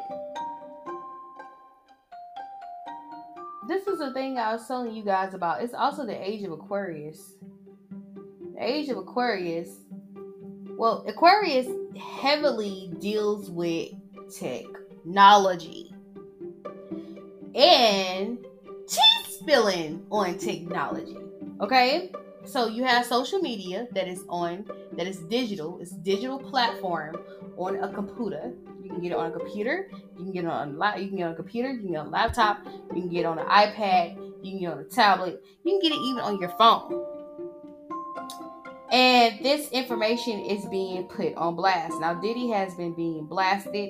This 3.67 3.87
is 3.87 3.99
the 3.99 4.11
thing 4.13 4.37
I 4.37 4.53
was 4.53 4.67
telling 4.67 4.93
you 4.93 5.03
guys 5.03 5.33
about. 5.33 5.63
It's 5.63 5.73
also 5.73 6.05
the 6.05 6.21
age 6.21 6.43
of 6.43 6.51
Aquarius. 6.51 7.35
The 8.55 8.63
age 8.63 8.89
of 8.89 8.97
Aquarius. 8.97 9.69
Well, 10.77 11.05
Aquarius 11.07 11.67
heavily 11.97 12.91
deals 12.99 13.49
with 13.49 13.91
technology 14.29 15.93
and 17.55 18.37
tea 18.87 19.23
spilling 19.29 20.05
on 20.11 20.37
technology. 20.37 21.17
Okay? 21.61 22.11
So 22.45 22.67
you 22.67 22.83
have 22.83 23.05
social 23.05 23.39
media 23.39 23.87
that 23.93 24.07
is 24.07 24.25
on 24.27 24.65
that 24.93 25.07
is 25.07 25.19
digital, 25.19 25.79
it's 25.79 25.91
digital 25.91 26.37
platform 26.37 27.15
on 27.55 27.77
a 27.77 27.93
computer 27.93 28.51
can 28.93 29.01
get 29.01 29.11
it 29.11 29.17
on 29.17 29.31
a 29.31 29.31
computer. 29.31 29.89
You 30.17 30.23
can 30.23 30.31
get 30.31 30.43
it 30.45 30.47
on 30.47 30.81
a 30.81 30.99
you 30.99 31.07
can 31.07 31.17
get 31.17 31.25
on 31.25 31.33
a 31.33 31.35
computer. 31.35 31.71
You 31.71 31.79
can 31.79 31.91
get 31.91 31.97
on 31.99 32.07
a 32.07 32.09
laptop. 32.09 32.59
You 32.93 33.01
can 33.01 33.09
get 33.09 33.25
on 33.25 33.39
an 33.39 33.45
iPad. 33.45 34.15
You 34.43 34.51
can 34.51 34.59
get 34.59 34.71
on 34.71 34.79
a 34.79 34.83
tablet. 34.83 35.43
You 35.63 35.71
can 35.71 35.81
get 35.81 35.95
it 35.95 36.01
even 36.01 36.21
on 36.21 36.39
your 36.39 36.49
phone. 36.57 37.05
And 38.91 39.43
this 39.43 39.69
information 39.71 40.39
is 40.41 40.65
being 40.67 41.05
put 41.05 41.33
on 41.35 41.55
blast. 41.55 41.99
Now, 41.99 42.13
Diddy 42.13 42.49
has 42.49 42.75
been 42.75 42.93
being 42.93 43.25
blasted 43.25 43.89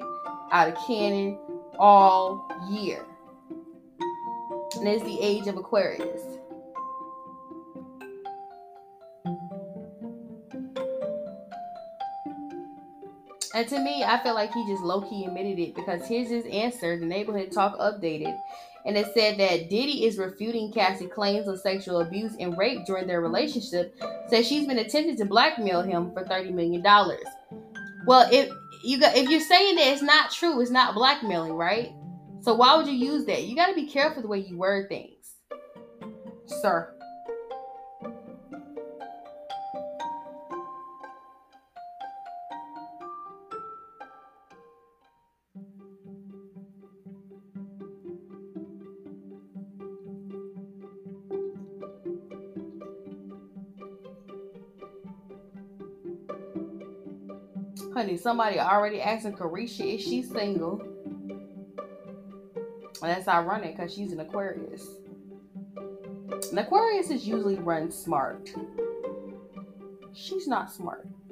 out 0.51 0.69
of 0.69 0.75
cannon 0.87 1.37
all 1.77 2.47
year. 2.69 3.05
And 4.77 4.87
it's 4.87 5.03
the 5.03 5.19
age 5.19 5.47
of 5.47 5.57
Aquarius. 5.57 6.33
And 13.53 13.67
to 13.67 13.79
me, 13.79 14.03
I 14.03 14.21
feel 14.23 14.33
like 14.33 14.51
he 14.51 14.65
just 14.67 14.83
low 14.83 15.01
key 15.01 15.25
admitted 15.25 15.59
it 15.59 15.75
because 15.75 16.07
here's 16.07 16.29
his 16.29 16.45
answer. 16.45 16.99
The 16.99 17.05
neighborhood 17.05 17.51
talk 17.51 17.77
updated. 17.77 18.35
And 18.85 18.97
it 18.97 19.13
said 19.13 19.37
that 19.37 19.69
Diddy 19.69 20.05
is 20.05 20.17
refuting 20.17 20.71
Cassie 20.73 21.07
claims 21.07 21.47
of 21.47 21.59
sexual 21.59 22.01
abuse 22.01 22.33
and 22.39 22.57
rape 22.57 22.85
during 22.85 23.07
their 23.07 23.21
relationship. 23.21 23.95
Says 24.27 24.47
she's 24.47 24.67
been 24.67 24.79
attempting 24.79 25.15
to 25.17 25.25
blackmail 25.25 25.83
him 25.83 26.11
for 26.11 26.23
$30 26.23 26.53
million. 26.53 26.83
Well, 28.05 28.27
if 28.31 28.49
you 28.83 28.99
got 28.99 29.15
if 29.15 29.29
you're 29.29 29.39
saying 29.39 29.75
that 29.75 29.87
it's 29.87 30.01
not 30.01 30.31
true, 30.31 30.59
it's 30.59 30.71
not 30.71 30.95
blackmailing, 30.95 31.53
right? 31.53 31.93
So 32.41 32.53
why 32.53 32.75
would 32.75 32.87
you 32.87 32.93
use 32.93 33.25
that? 33.25 33.43
You 33.43 33.55
gotta 33.55 33.73
be 33.73 33.87
careful 33.87 34.21
the 34.21 34.27
way 34.27 34.39
you 34.39 34.57
word 34.57 34.89
things. 34.89 35.35
Sir. 36.45 36.93
Honey, 58.03 58.17
somebody 58.17 58.59
already 58.59 58.99
asking 58.99 59.31
Caresha, 59.31 59.95
is 59.95 60.01
she 60.01 60.23
single? 60.23 60.81
And 63.01 63.09
that's 63.09 63.29
ironic 63.29 63.77
because 63.77 63.93
she's 63.93 64.11
an 64.11 64.19
Aquarius. 64.19 64.85
An 66.51 66.57
Aquarius 66.57 67.11
is 67.11 67.25
usually 67.25 67.55
run 67.55 67.89
smart. 67.89 68.53
She's 70.11 70.49
not 70.49 70.69
smart. 70.69 71.07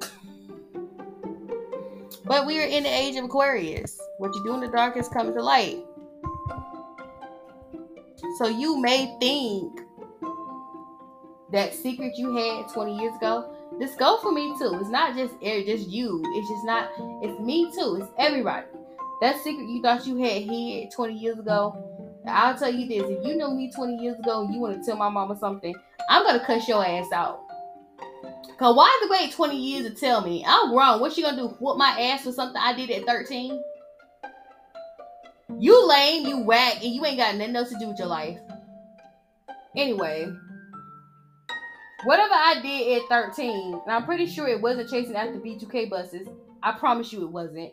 but 2.24 2.46
we 2.46 2.58
are 2.58 2.66
in 2.66 2.84
the 2.84 2.88
age 2.88 3.16
of 3.16 3.26
Aquarius. 3.26 4.00
What 4.16 4.34
you 4.34 4.42
do 4.42 4.54
in 4.54 4.60
the 4.60 4.68
dark 4.68 4.96
is 4.96 5.08
coming 5.08 5.34
to 5.34 5.42
light. 5.42 5.84
So 8.38 8.48
you 8.48 8.80
may 8.80 9.14
think 9.20 9.78
that 11.52 11.74
secret 11.74 12.14
you 12.16 12.34
had 12.34 12.72
20 12.72 12.98
years 12.98 13.14
ago 13.16 13.54
this 13.78 13.94
go 13.96 14.18
for 14.18 14.32
me 14.32 14.54
too. 14.58 14.76
It's 14.80 14.88
not 14.88 15.16
just 15.16 15.34
air, 15.42 15.62
just 15.64 15.88
you. 15.88 16.22
It's 16.34 16.48
just 16.48 16.64
not. 16.64 16.90
It's 17.22 17.38
me 17.40 17.70
too. 17.72 17.98
It's 18.00 18.10
everybody. 18.18 18.66
That 19.20 19.40
secret 19.42 19.68
you 19.68 19.82
thought 19.82 20.06
you 20.06 20.16
had 20.16 20.42
hid 20.42 20.90
20 20.90 21.14
years 21.14 21.38
ago. 21.38 21.88
I'll 22.26 22.56
tell 22.56 22.72
you 22.72 22.86
this: 22.86 23.08
if 23.08 23.26
you 23.26 23.36
know 23.36 23.54
me 23.54 23.70
20 23.72 23.96
years 24.02 24.18
ago, 24.18 24.44
and 24.44 24.54
you 24.54 24.60
want 24.60 24.78
to 24.78 24.84
tell 24.84 24.96
my 24.96 25.08
mama 25.08 25.36
something, 25.38 25.74
I'm 26.08 26.24
gonna 26.24 26.44
cuss 26.44 26.68
your 26.68 26.84
ass 26.84 27.10
out. 27.12 27.40
Cause 28.58 28.76
why 28.76 28.98
the 29.02 29.08
wait 29.10 29.32
20 29.32 29.56
years 29.56 29.86
to 29.86 29.94
tell 29.94 30.20
me? 30.20 30.44
I'm 30.46 30.70
grown. 30.70 31.00
What 31.00 31.16
you 31.16 31.24
gonna 31.24 31.36
do? 31.36 31.48
Whoop 31.58 31.78
my 31.78 31.98
ass 32.00 32.22
for 32.22 32.32
something 32.32 32.60
I 32.60 32.74
did 32.74 32.90
at 32.90 33.06
13? 33.06 33.60
You 35.58 35.88
lame, 35.88 36.26
you 36.26 36.38
whack, 36.44 36.76
and 36.82 36.94
you 36.94 37.04
ain't 37.04 37.18
got 37.18 37.34
nothing 37.34 37.56
else 37.56 37.70
to 37.70 37.78
do 37.78 37.88
with 37.88 37.98
your 37.98 38.08
life. 38.08 38.38
Anyway, 39.76 40.32
Whatever 42.04 42.34
I 42.34 42.60
did 42.60 43.02
at 43.02 43.08
13, 43.08 43.74
and 43.74 43.92
I'm 43.92 44.04
pretty 44.04 44.26
sure 44.26 44.48
it 44.48 44.60
wasn't 44.60 44.90
chasing 44.90 45.14
after 45.14 45.38
B2K 45.38 45.88
buses. 45.88 46.26
I 46.62 46.72
promise 46.72 47.12
you 47.12 47.22
it 47.22 47.30
wasn't. 47.30 47.72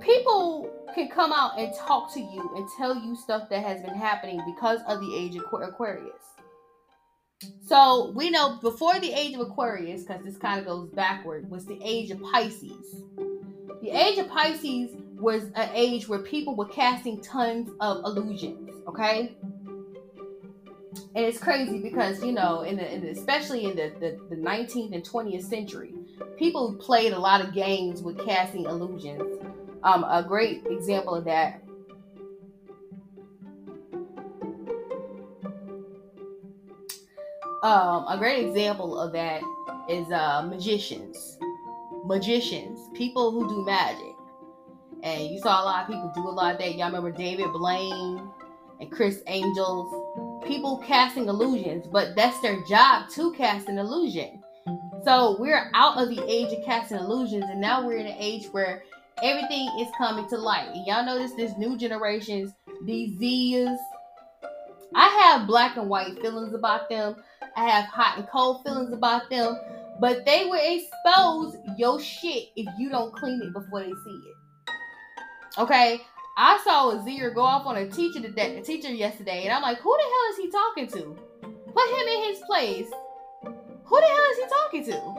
People 0.00 0.70
can 0.94 1.08
come 1.08 1.32
out 1.32 1.58
and 1.58 1.74
talk 1.74 2.12
to 2.14 2.20
you 2.20 2.50
and 2.56 2.68
tell 2.78 2.94
you 2.94 3.16
stuff 3.16 3.48
that 3.50 3.64
has 3.64 3.82
been 3.82 3.96
happening 3.96 4.40
because 4.46 4.80
of 4.86 5.00
the 5.00 5.14
age 5.16 5.34
of 5.34 5.42
Aquarius. 5.42 6.22
So 7.66 8.12
we 8.14 8.30
know 8.30 8.58
before 8.62 8.98
the 9.00 9.12
age 9.12 9.34
of 9.34 9.40
Aquarius, 9.40 10.04
because 10.04 10.24
this 10.24 10.36
kind 10.36 10.60
of 10.60 10.66
goes 10.66 10.88
backward, 10.90 11.50
was 11.50 11.66
the 11.66 11.78
age 11.82 12.12
of 12.12 12.22
Pisces. 12.22 13.02
The 13.82 13.90
age 13.90 14.18
of 14.18 14.28
Pisces 14.28 14.90
was 15.18 15.50
an 15.56 15.68
age 15.74 16.08
where 16.08 16.20
people 16.20 16.54
were 16.54 16.68
casting 16.68 17.20
tons 17.20 17.70
of 17.80 18.04
illusions, 18.04 18.70
okay? 18.86 19.36
And 21.14 21.24
it's 21.24 21.38
crazy 21.38 21.80
because 21.80 22.22
you 22.22 22.32
know 22.32 22.62
in 22.62 22.76
the, 22.76 22.94
in 22.94 23.02
the 23.02 23.10
especially 23.10 23.64
in 23.64 23.76
the, 23.76 23.92
the, 24.00 24.34
the 24.34 24.36
19th 24.36 24.94
and 24.94 25.04
20th 25.04 25.44
century 25.44 25.92
people 26.36 26.74
played 26.74 27.12
a 27.12 27.18
lot 27.18 27.40
of 27.40 27.52
games 27.52 28.02
with 28.02 28.24
casting 28.24 28.64
illusions 28.64 29.42
um, 29.82 30.04
a 30.04 30.24
great 30.26 30.64
example 30.66 31.14
of 31.14 31.24
that 31.24 31.62
um, 37.62 38.06
a 38.08 38.16
great 38.18 38.46
example 38.46 38.98
of 38.98 39.12
that 39.12 39.42
is 39.88 40.10
uh, 40.10 40.42
magicians 40.42 41.38
magicians, 42.06 42.78
people 42.94 43.30
who 43.30 43.48
do 43.48 43.64
magic. 43.64 44.14
And 45.02 45.28
you 45.28 45.38
saw 45.40 45.62
a 45.62 45.64
lot 45.64 45.82
of 45.82 45.88
people 45.88 46.12
do 46.14 46.28
a 46.28 46.30
lot 46.30 46.54
of 46.54 46.60
that. 46.60 46.74
Y'all 46.74 46.86
remember 46.86 47.10
David 47.10 47.52
Blaine 47.52 48.28
and 48.80 48.90
Criss 48.90 49.22
Angels? 49.26 50.05
People 50.46 50.78
casting 50.86 51.28
illusions, 51.28 51.86
but 51.88 52.14
that's 52.14 52.40
their 52.40 52.62
job 52.68 53.10
to 53.10 53.32
cast 53.32 53.68
an 53.68 53.78
illusion. 53.78 54.42
So 55.04 55.36
we're 55.38 55.70
out 55.74 55.98
of 55.98 56.08
the 56.08 56.24
age 56.28 56.52
of 56.52 56.64
casting 56.64 56.98
illusions, 56.98 57.44
and 57.48 57.60
now 57.60 57.84
we're 57.86 57.98
in 57.98 58.06
an 58.06 58.16
age 58.18 58.46
where 58.52 58.82
everything 59.22 59.68
is 59.80 59.88
coming 59.98 60.28
to 60.28 60.36
light. 60.36 60.68
And 60.74 60.86
y'all 60.86 61.04
notice 61.04 61.32
this 61.32 61.56
new 61.58 61.76
generations, 61.76 62.52
these. 62.84 63.68
I 64.94 65.08
have 65.22 65.46
black 65.46 65.76
and 65.76 65.88
white 65.88 66.20
feelings 66.20 66.54
about 66.54 66.88
them. 66.88 67.16
I 67.56 67.68
have 67.68 67.86
hot 67.86 68.18
and 68.18 68.28
cold 68.28 68.62
feelings 68.64 68.92
about 68.92 69.28
them. 69.28 69.58
But 70.00 70.24
they 70.26 70.44
will 70.44 70.60
expose 70.62 71.56
your 71.76 72.00
shit 72.00 72.48
if 72.54 72.66
you 72.78 72.88
don't 72.88 73.14
clean 73.14 73.40
it 73.42 73.52
before 73.52 73.80
they 73.80 73.92
see 74.04 74.20
it. 74.26 74.36
Okay, 75.58 76.02
I 76.38 76.60
saw 76.64 76.90
a 76.90 77.02
Z'er 77.02 77.34
go 77.34 77.40
off 77.40 77.64
on 77.64 77.76
a 77.76 77.88
teacher 77.88 78.20
today, 78.20 78.58
a 78.58 78.62
teacher 78.62 78.92
yesterday, 78.92 79.44
and 79.44 79.52
I'm 79.54 79.62
like, 79.62 79.78
who 79.78 79.96
the 79.96 80.02
hell 80.02 80.30
is 80.30 80.36
he 80.36 80.50
talking 80.50 80.86
to? 80.88 81.16
Put 81.72 81.90
him 81.90 82.08
in 82.08 82.24
his 82.24 82.40
place. 82.46 82.90
Who 83.84 84.00
the 84.00 84.06
hell 84.06 84.30
is 84.30 84.38
he 84.38 84.44
talking 84.48 84.84
to? 84.84 85.14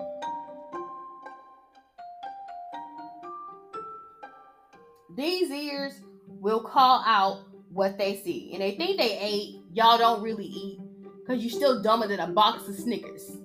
These 5.16 5.50
ears 5.50 5.94
will 6.28 6.62
call 6.62 7.04
out 7.04 7.46
what 7.70 7.98
they 7.98 8.18
see, 8.18 8.52
and 8.54 8.62
they 8.62 8.76
think 8.76 9.00
they 9.00 9.18
ate. 9.20 9.56
Y'all 9.74 9.98
don't 9.98 10.22
really 10.22 10.46
eat 10.46 10.80
because 11.20 11.44
you're 11.44 11.50
still 11.50 11.82
dumber 11.82 12.08
than 12.08 12.20
a 12.20 12.28
box 12.28 12.68
of 12.68 12.76
Snickers. 12.76 13.38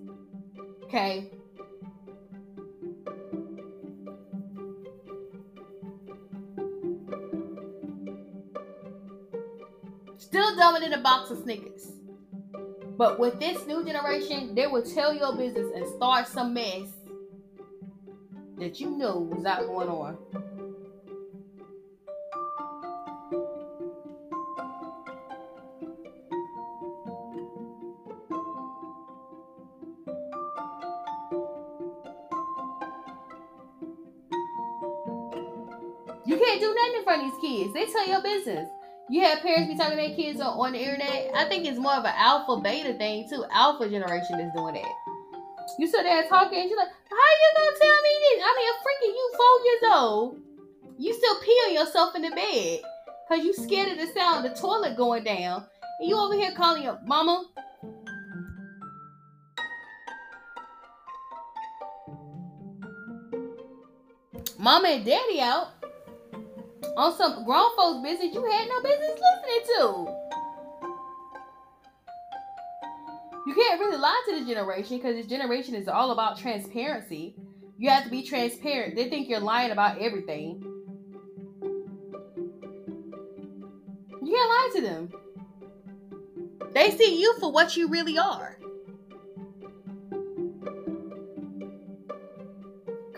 Okay. 0.85 1.31
Still 10.23 10.57
dumber 10.57 10.79
than 10.79 10.93
a 10.93 11.01
box 11.03 11.33
of 11.33 11.39
Snickers. 11.43 11.89
But 12.97 13.19
with 13.19 13.41
this 13.41 13.67
new 13.67 13.85
generation, 13.85 14.55
they 14.55 14.69
will 14.69 14.83
tell 14.83 15.13
your 15.13 15.35
business 15.37 15.67
and 15.75 15.87
start 15.97 16.29
some 16.29 16.55
mess 16.55 16.89
that 18.57 18.79
you 18.79 18.91
know 18.91 19.19
was 19.19 19.43
not 19.43 19.67
going 19.67 19.89
on. 19.89 20.17
You 36.25 36.39
can't 36.39 36.61
do 36.61 36.75
nothing 36.75 36.95
in 36.97 37.05
front 37.05 37.25
of 37.25 37.33
these 37.33 37.41
kids. 37.41 37.75
They 37.75 37.87
tell 37.87 38.09
your 38.09 38.23
business. 38.23 38.69
You 39.13 39.21
have 39.25 39.43
parents 39.43 39.71
be 39.71 39.77
talking 39.77 39.99
to 39.99 40.07
their 40.09 40.17
kids 40.17 40.41
on, 40.41 40.73
the 40.73 40.79
internet. 40.79 41.33
I 41.35 41.45
think 41.45 41.67
it's 41.67 41.79
more 41.79 41.93
of 41.93 42.05
an 42.07 42.15
alpha 42.17 42.57
beta 42.63 42.95
thing 42.95 43.29
too. 43.29 43.45
Alpha 43.53 43.87
generation 43.87 44.41
is 44.41 44.51
doing 44.57 44.73
that. 44.73 44.91
You 45.79 45.87
sit 45.87 46.05
there 46.05 46.27
talking, 46.31 46.59
and 46.59 46.71
you're 46.71 46.79
like, 46.79 46.89
"How 46.89 47.17
you 47.17 47.51
gonna 47.55 47.79
tell 47.79 48.03
me 48.03 48.11
this?" 48.23 48.43
I 48.43 48.57
mean, 48.57 48.73
freaking 48.81 49.15
you 49.15 49.33
four 49.37 49.61
years 49.67 49.83
old, 49.93 50.41
you 50.97 51.13
still 51.13 51.35
pee 51.43 51.61
on 51.67 51.75
yourself 51.75 52.17
in 52.17 52.23
the 52.23 52.31
bed 52.31 52.81
because 53.29 53.45
you 53.45 53.53
scared 53.53 53.93
of 53.93 53.99
the 53.99 54.07
sound 54.19 54.47
of 54.47 54.55
the 54.55 54.59
toilet 54.59 54.97
going 54.97 55.25
down, 55.25 55.67
and 56.01 56.09
you 56.09 56.17
over 56.17 56.33
here 56.33 56.53
calling 56.53 56.83
your 56.83 56.99
mama. 57.05 57.45
Mama 64.59 64.89
and 64.89 65.05
daddy 65.05 65.39
out 65.43 65.82
on 66.97 67.17
some 67.17 67.45
grown 67.45 67.75
folks' 67.77 68.03
business 68.03 68.35
you 68.35 68.45
had 68.45 68.69
no 68.69 68.83
business 68.83 69.11
listening 69.11 69.77
to. 69.77 70.23
You 73.47 73.55
can't 73.55 73.81
really 73.81 73.97
lie 73.97 74.23
to 74.29 74.39
this 74.39 74.47
generation 74.47 74.99
because 74.99 75.17
this 75.17 75.27
generation 75.27 75.75
is 75.75 75.89
all 75.89 76.13
about 76.13 76.39
transparency. 76.39 77.35
You 77.77 77.91
have 77.91 78.05
to 78.05 78.11
be 78.11 78.23
transparent. 78.23 78.95
They 78.95 79.09
think 79.09 79.29
you're 79.29 79.41
lying 79.41 79.73
about 79.73 79.99
everything. 80.01 80.63
You 84.23 84.33
can't 84.33 84.49
lie 84.49 84.71
to 84.75 84.81
them. 84.83 85.13
They 86.73 86.91
see 86.91 87.21
you 87.21 87.35
for 87.41 87.51
what 87.51 87.77
you 87.77 87.89
really 87.89 88.17
are. 88.17 88.57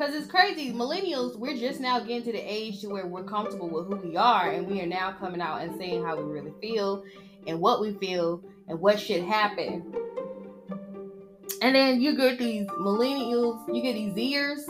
Because 0.05 0.21
it's 0.21 0.31
crazy. 0.31 0.71
Millennials, 0.71 1.39
we're 1.39 1.57
just 1.57 1.81
now 1.81 1.99
getting 1.99 2.25
to 2.25 2.33
the 2.33 2.39
age 2.39 2.83
to 2.83 2.89
where 2.89 3.07
we're 3.07 3.25
comfortable 3.25 3.71
with 3.71 3.87
who 3.87 3.97
we 4.07 4.19
are, 4.19 4.51
and 4.51 4.67
we 4.67 4.83
are 4.83 4.87
now 4.87 5.13
coming 5.13 5.41
out 5.41 5.63
and 5.63 5.75
saying 5.79 6.05
how 6.05 6.15
we 6.15 6.25
really 6.25 6.53
feel 6.61 7.05
and 7.47 7.59
what 7.59 7.81
we 7.81 7.95
feel 7.95 8.43
and 8.69 8.79
what 8.79 9.01
should 9.01 9.23
happen. 9.23 9.95
And 11.63 11.75
then 11.75 12.03
you 12.03 12.15
get 12.19 12.39
these 12.39 12.67
millennials, 12.67 13.67
you 13.75 13.81
get 13.81 13.95
these 13.95 14.15
ears 14.19 14.67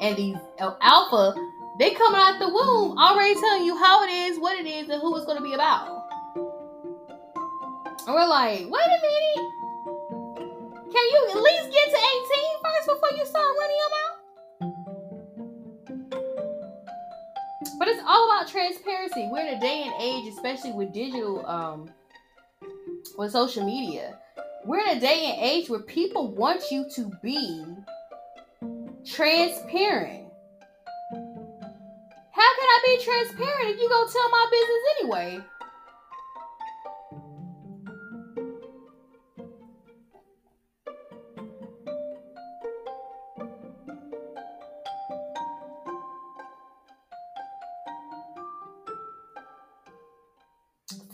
and 0.00 0.16
these 0.16 0.36
uh, 0.58 0.74
alpha, 0.80 1.34
they 1.78 1.90
come 1.90 2.14
out 2.14 2.38
the 2.38 2.48
womb 2.48 2.96
already 2.96 3.34
telling 3.34 3.66
you 3.66 3.76
how 3.76 4.02
it 4.04 4.10
is, 4.10 4.38
what 4.38 4.58
it 4.58 4.66
is, 4.66 4.88
and 4.88 5.02
who 5.02 5.14
it's 5.16 5.26
going 5.26 5.36
to 5.36 5.44
be 5.44 5.52
about. 5.52 6.08
And 8.06 8.14
we're 8.14 8.26
like, 8.26 8.60
wait 8.60 8.86
a 8.86 9.00
minute. 9.02 9.52
Can 10.90 11.04
you 11.10 11.28
at 11.28 11.36
least 11.36 11.72
get 11.72 11.90
to 11.90 11.98
18 11.98 12.62
first 12.62 12.88
before 12.88 13.18
you 13.18 13.26
start 13.26 13.44
running 13.60 13.76
your 13.76 13.90
mouth? 13.90 14.11
But 17.82 17.88
it's 17.88 18.02
all 18.06 18.30
about 18.30 18.48
transparency. 18.48 19.28
We're 19.28 19.40
in 19.40 19.58
a 19.58 19.60
day 19.60 19.82
and 19.84 19.92
age, 20.00 20.32
especially 20.32 20.70
with 20.70 20.92
digital, 20.92 21.44
um, 21.44 21.90
with 23.18 23.32
social 23.32 23.66
media. 23.66 24.20
We're 24.64 24.86
in 24.86 24.98
a 24.98 25.00
day 25.00 25.32
and 25.32 25.42
age 25.42 25.68
where 25.68 25.80
people 25.80 26.30
want 26.30 26.62
you 26.70 26.88
to 26.94 27.10
be 27.24 27.64
transparent. 29.04 30.28
How 32.30 32.50
can 32.54 32.68
I 32.68 32.78
be 32.86 33.02
transparent 33.02 33.70
if 33.70 33.80
you 33.80 33.88
go 33.88 34.06
tell 34.06 34.30
my 34.30 34.46
business 34.52 34.82
anyway? 35.00 35.40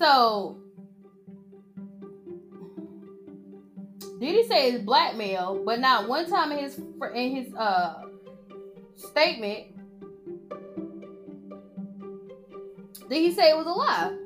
So, 0.08 0.56
did 4.18 4.34
he 4.36 4.42
say 4.44 4.70
it's 4.70 4.82
blackmail? 4.82 5.62
But 5.66 5.80
not 5.80 6.08
one 6.08 6.30
time 6.30 6.50
in 6.50 6.60
his 6.60 6.78
in 7.14 7.36
his 7.36 7.54
uh 7.54 8.04
statement 8.96 9.66
did 13.10 13.18
he 13.18 13.32
say 13.34 13.50
it 13.50 13.56
was 13.58 13.66
a 13.66 13.70
lie. 13.70 14.16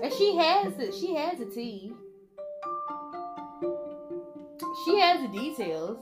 And 0.00 0.12
she 0.12 0.36
has 0.36 0.78
it. 0.78 0.94
She 0.94 1.16
has 1.16 1.40
a 1.40 1.46
tea. 1.46 1.93
The 5.14 5.28
details. 5.28 5.96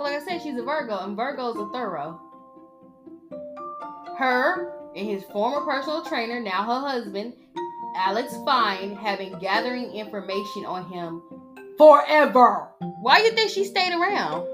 Like 0.00 0.14
I 0.14 0.24
said, 0.24 0.42
she's 0.42 0.56
a 0.56 0.62
Virgo, 0.62 0.98
and 1.04 1.14
Virgo's 1.14 1.56
a 1.56 1.68
thorough. 1.68 2.18
Her 4.18 4.72
and 4.96 5.06
his 5.06 5.22
former 5.24 5.64
personal 5.64 6.02
trainer, 6.04 6.40
now 6.40 6.64
her 6.64 6.88
husband, 6.88 7.34
Alex 7.96 8.34
Fine, 8.44 8.96
have 8.96 9.18
been 9.18 9.38
gathering 9.38 9.92
information 9.92 10.64
on 10.64 10.90
him 10.90 11.22
forever. 11.76 12.70
Why 13.02 13.18
do 13.18 13.24
you 13.24 13.32
think 13.32 13.50
she 13.50 13.64
stayed 13.64 13.92
around? 13.92 14.48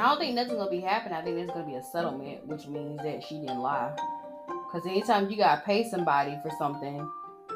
I 0.00 0.08
don't 0.08 0.18
think 0.18 0.34
nothing's 0.34 0.56
gonna 0.56 0.70
be 0.70 0.80
happening. 0.80 1.18
I 1.18 1.22
think 1.22 1.36
there's 1.36 1.50
gonna 1.50 1.66
be 1.66 1.74
a 1.74 1.82
settlement, 1.82 2.46
which 2.46 2.66
means 2.66 3.02
that 3.02 3.22
she 3.22 3.34
didn't 3.38 3.60
lie. 3.60 3.94
Because 4.46 4.86
anytime 4.86 5.28
you 5.28 5.36
gotta 5.36 5.60
pay 5.60 5.86
somebody 5.86 6.38
for 6.42 6.50
something, 6.56 7.06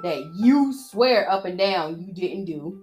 that 0.02 0.18
you 0.36 0.74
swear 0.74 1.30
up 1.30 1.46
and 1.46 1.56
down 1.56 2.04
you 2.06 2.12
didn't 2.12 2.44
do. 2.44 2.82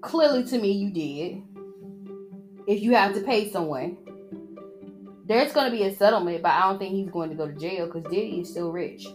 Clearly, 0.00 0.42
to 0.46 0.58
me, 0.58 0.72
you 0.72 0.90
did. 0.90 1.42
If 2.66 2.82
you 2.82 2.96
have 2.96 3.14
to 3.14 3.20
pay 3.20 3.48
someone, 3.48 3.96
there's 5.26 5.52
to 5.52 5.70
be 5.70 5.84
a 5.84 5.94
settlement, 5.94 6.42
but 6.42 6.50
I 6.50 6.62
don't 6.62 6.78
think 6.78 6.94
he's 6.94 7.10
going 7.10 7.30
to 7.30 7.36
go 7.36 7.46
to 7.46 7.54
jail 7.54 7.86
because 7.86 8.10
Diddy 8.10 8.40
is 8.40 8.50
still 8.50 8.72
rich. 8.72 9.06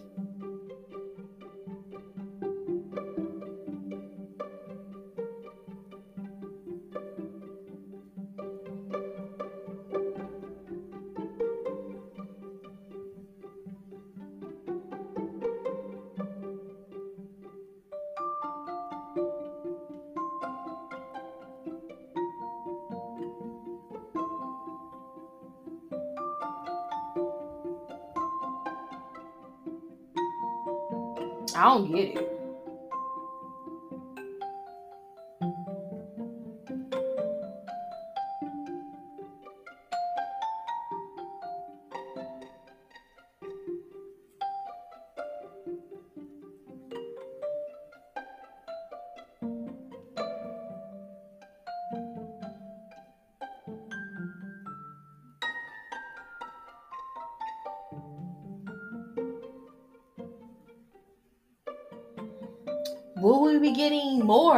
I 31.54 31.64
don't 31.64 31.90
get 31.92 32.16
it. 32.16 32.43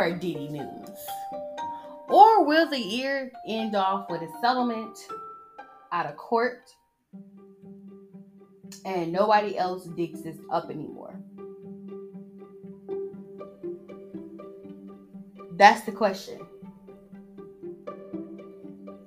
More 0.07 0.19
Diddy 0.19 0.49
news? 0.49 0.99
Or 2.09 2.45
will 2.45 2.69
the 2.69 2.79
year 2.79 3.33
end 3.47 3.75
off 3.75 4.09
with 4.09 4.23
a 4.23 4.31
settlement 4.41 4.97
out 5.93 6.07
of 6.07 6.17
court 6.17 6.71
and 8.85 9.13
nobody 9.13 9.59
else 9.59 9.87
digs 9.87 10.23
this 10.23 10.37
up 10.53 10.71
anymore? 10.71 11.21
That's 15.57 15.85
the 15.85 15.93
question. 15.93 16.41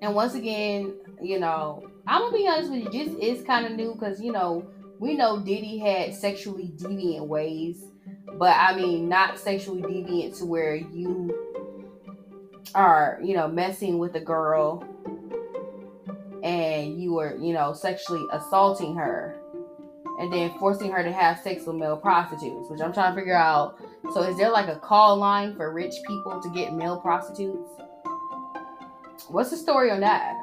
And 0.02 0.16
once 0.16 0.34
again, 0.34 0.96
you 1.22 1.40
know, 1.40 1.90
I'm 2.08 2.22
gonna 2.24 2.38
be 2.38 2.48
honest 2.48 2.72
with 2.72 2.94
you, 2.94 3.06
this 3.06 3.40
is 3.40 3.46
kind 3.46 3.66
of 3.66 3.74
new 3.74 3.94
because 3.94 4.20
you 4.20 4.32
know, 4.32 4.68
we 5.00 5.14
know 5.14 5.40
Diddy 5.40 5.78
had 5.78 6.14
sexually 6.14 6.74
deviant 6.76 7.28
ways 7.28 7.84
but 8.38 8.56
I 8.56 8.76
mean, 8.76 9.10
not 9.10 9.38
sexually 9.40 9.82
deviant 9.82 10.38
to 10.40 10.46
where 10.46 10.76
you 10.76 11.34
are, 12.76 13.20
you 13.24 13.36
know, 13.36 13.48
messing 13.48 13.98
with 13.98 14.16
a 14.16 14.20
girl 14.20 14.84
and 16.44 17.02
you 17.02 17.14
were, 17.14 17.36
you 17.38 17.54
know, 17.54 17.74
sexually 17.74 18.26
assaulting 18.32 18.96
her 18.96 19.40
and 20.20 20.32
then 20.32 20.52
forcing 20.60 20.92
her 20.92 21.02
to 21.04 21.12
have 21.12 21.40
sex 21.40 21.66
with 21.66 21.78
male 21.78 21.98
prostitutes, 21.98 22.70
which 22.70 22.82
I'm 22.82 22.94
trying 22.94 23.16
to 23.16 23.20
figure 23.20 23.36
out. 23.36 23.80
So, 24.14 24.22
is 24.24 24.38
there 24.38 24.52
like 24.52 24.68
a 24.68 24.76
call 24.76 25.18
line 25.18 25.56
for 25.56 25.74
rich 25.74 25.96
people 26.06 26.42
to 26.42 26.50
get 26.50 26.74
male 26.74 27.00
prostitutes? 27.00 27.70
What's 29.28 29.50
the 29.50 29.58
story 29.58 29.92
on 29.92 30.00
that? 30.02 30.34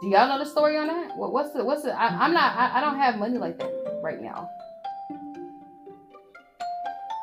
Do 0.00 0.08
y'all 0.08 0.28
know 0.28 0.38
the 0.38 0.46
story 0.46 0.76
on 0.76 0.86
that? 0.86 1.16
What, 1.16 1.32
what's 1.32 1.52
the 1.52 1.64
what's 1.64 1.82
the? 1.82 1.92
I, 1.92 2.24
am 2.24 2.32
not. 2.32 2.56
I, 2.56 2.78
I 2.78 2.80
don't 2.80 2.96
have 2.96 3.18
money 3.18 3.38
like 3.38 3.58
that 3.58 4.00
right 4.02 4.20
now. 4.20 4.48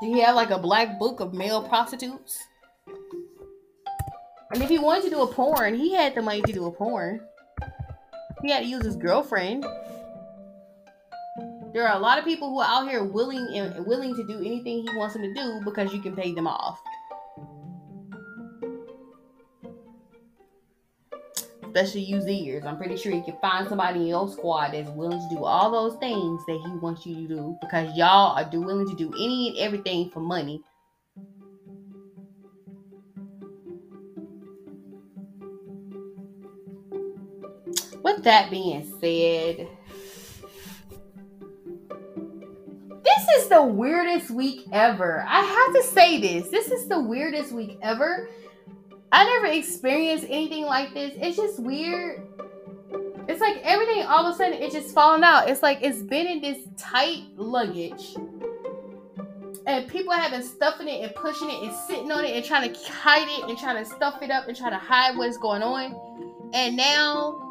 Do 0.02 0.08
he 0.08 0.20
have 0.20 0.36
like 0.36 0.50
a 0.50 0.60
black 0.60 1.00
book 1.00 1.20
of 1.20 1.34
male 1.34 1.64
prostitutes? 1.64 2.44
And 4.52 4.62
if 4.62 4.70
he 4.70 4.78
wanted 4.78 5.04
to 5.06 5.10
do 5.10 5.22
a 5.22 5.28
porn, 5.28 5.76
he 5.76 5.94
had 5.94 6.16
the 6.16 6.22
money 6.22 6.42
to 6.42 6.54
do 6.54 6.66
a 6.66 6.72
porn. 6.72 7.22
He 8.42 8.52
had 8.52 8.64
to 8.64 8.66
use 8.66 8.86
his 8.86 8.96
girlfriend. 8.96 9.66
There 11.74 11.88
are 11.88 11.98
a 11.98 12.00
lot 12.00 12.20
of 12.20 12.26
people 12.26 12.50
who 12.50 12.60
are 12.60 12.68
out 12.68 12.90
here 12.90 13.04
willing 13.04 13.48
and 13.54 13.86
willing 13.86 14.16
to 14.16 14.24
do 14.28 14.40
anything 14.40 14.88
he 14.88 14.98
wants 14.98 15.14
them 15.14 15.24
to 15.24 15.34
do 15.34 15.62
because 15.66 15.94
you 15.94 16.02
can 16.02 16.16
pay 16.16 16.34
them 16.34 16.48
off. 16.48 16.80
Especially 21.76 22.02
use 22.02 22.26
ears. 22.26 22.64
I'm 22.66 22.78
pretty 22.78 22.96
sure 22.96 23.12
you 23.12 23.22
can 23.22 23.36
find 23.42 23.68
somebody 23.68 24.00
in 24.00 24.08
your 24.08 24.30
squad 24.30 24.72
that's 24.72 24.90
willing 24.92 25.20
to 25.20 25.36
do 25.36 25.44
all 25.44 25.70
those 25.70 26.00
things 26.00 26.42
that 26.48 26.62
he 26.66 26.72
wants 26.78 27.06
you 27.06 27.16
to 27.16 27.28
do 27.28 27.58
because 27.60 27.94
y'all 27.98 28.38
are 28.38 28.50
do 28.50 28.62
willing 28.62 28.88
to 28.88 28.96
do 28.96 29.10
any 29.16 29.50
and 29.50 29.58
everything 29.58 30.10
for 30.10 30.22
money. 30.22 30.64
With 38.04 38.24
that 38.24 38.50
being 38.50 38.84
said, 39.02 39.68
this 43.04 43.28
is 43.38 43.50
the 43.50 43.64
weirdest 43.64 44.32
week 44.32 44.66
ever. 44.72 45.26
I 45.28 45.42
have 45.42 45.76
to 45.76 45.84
say 45.84 46.22
this. 46.22 46.50
This 46.50 46.72
is 46.72 46.88
the 46.88 47.02
weirdest 47.02 47.52
week 47.52 47.78
ever 47.82 48.30
I 49.12 49.24
never 49.24 49.54
experienced 49.54 50.26
anything 50.30 50.66
like 50.66 50.94
this. 50.94 51.14
It's 51.16 51.38
just 51.38 51.60
weird. 51.60 52.22
It's 53.28 53.42
like 53.42 53.58
everything 53.64 54.04
all 54.04 54.26
of 54.26 54.34
a 54.34 54.38
sudden 54.38 54.54
it's 54.54 54.74
just 54.74 54.94
falling 54.94 55.24
out. 55.24 55.50
It's 55.50 55.64
like 55.64 55.80
it's 55.82 56.02
been 56.02 56.28
in 56.28 56.42
this 56.42 56.60
tight 56.78 57.24
luggage. 57.36 58.16
And 59.68 59.88
people 59.88 60.14
have 60.14 60.32
been 60.32 60.44
stuffing 60.44 60.88
it 60.88 61.04
and 61.04 61.16
pushing 61.16 61.50
it 61.50 61.64
and 61.64 61.74
sitting 61.88 62.12
on 62.12 62.24
it 62.24 62.36
and 62.36 62.46
trying 62.46 62.72
to 62.72 62.80
hide 62.92 63.28
it 63.28 63.50
and 63.50 63.58
trying 63.58 63.84
to 63.84 63.90
stuff 63.90 64.22
it 64.22 64.30
up 64.30 64.48
and 64.48 64.56
trying 64.56 64.74
to 64.74 64.78
hide 64.78 65.18
what's 65.18 65.38
going 65.38 65.64
on. 65.64 66.00
And 66.54 66.78
now 66.78 67.42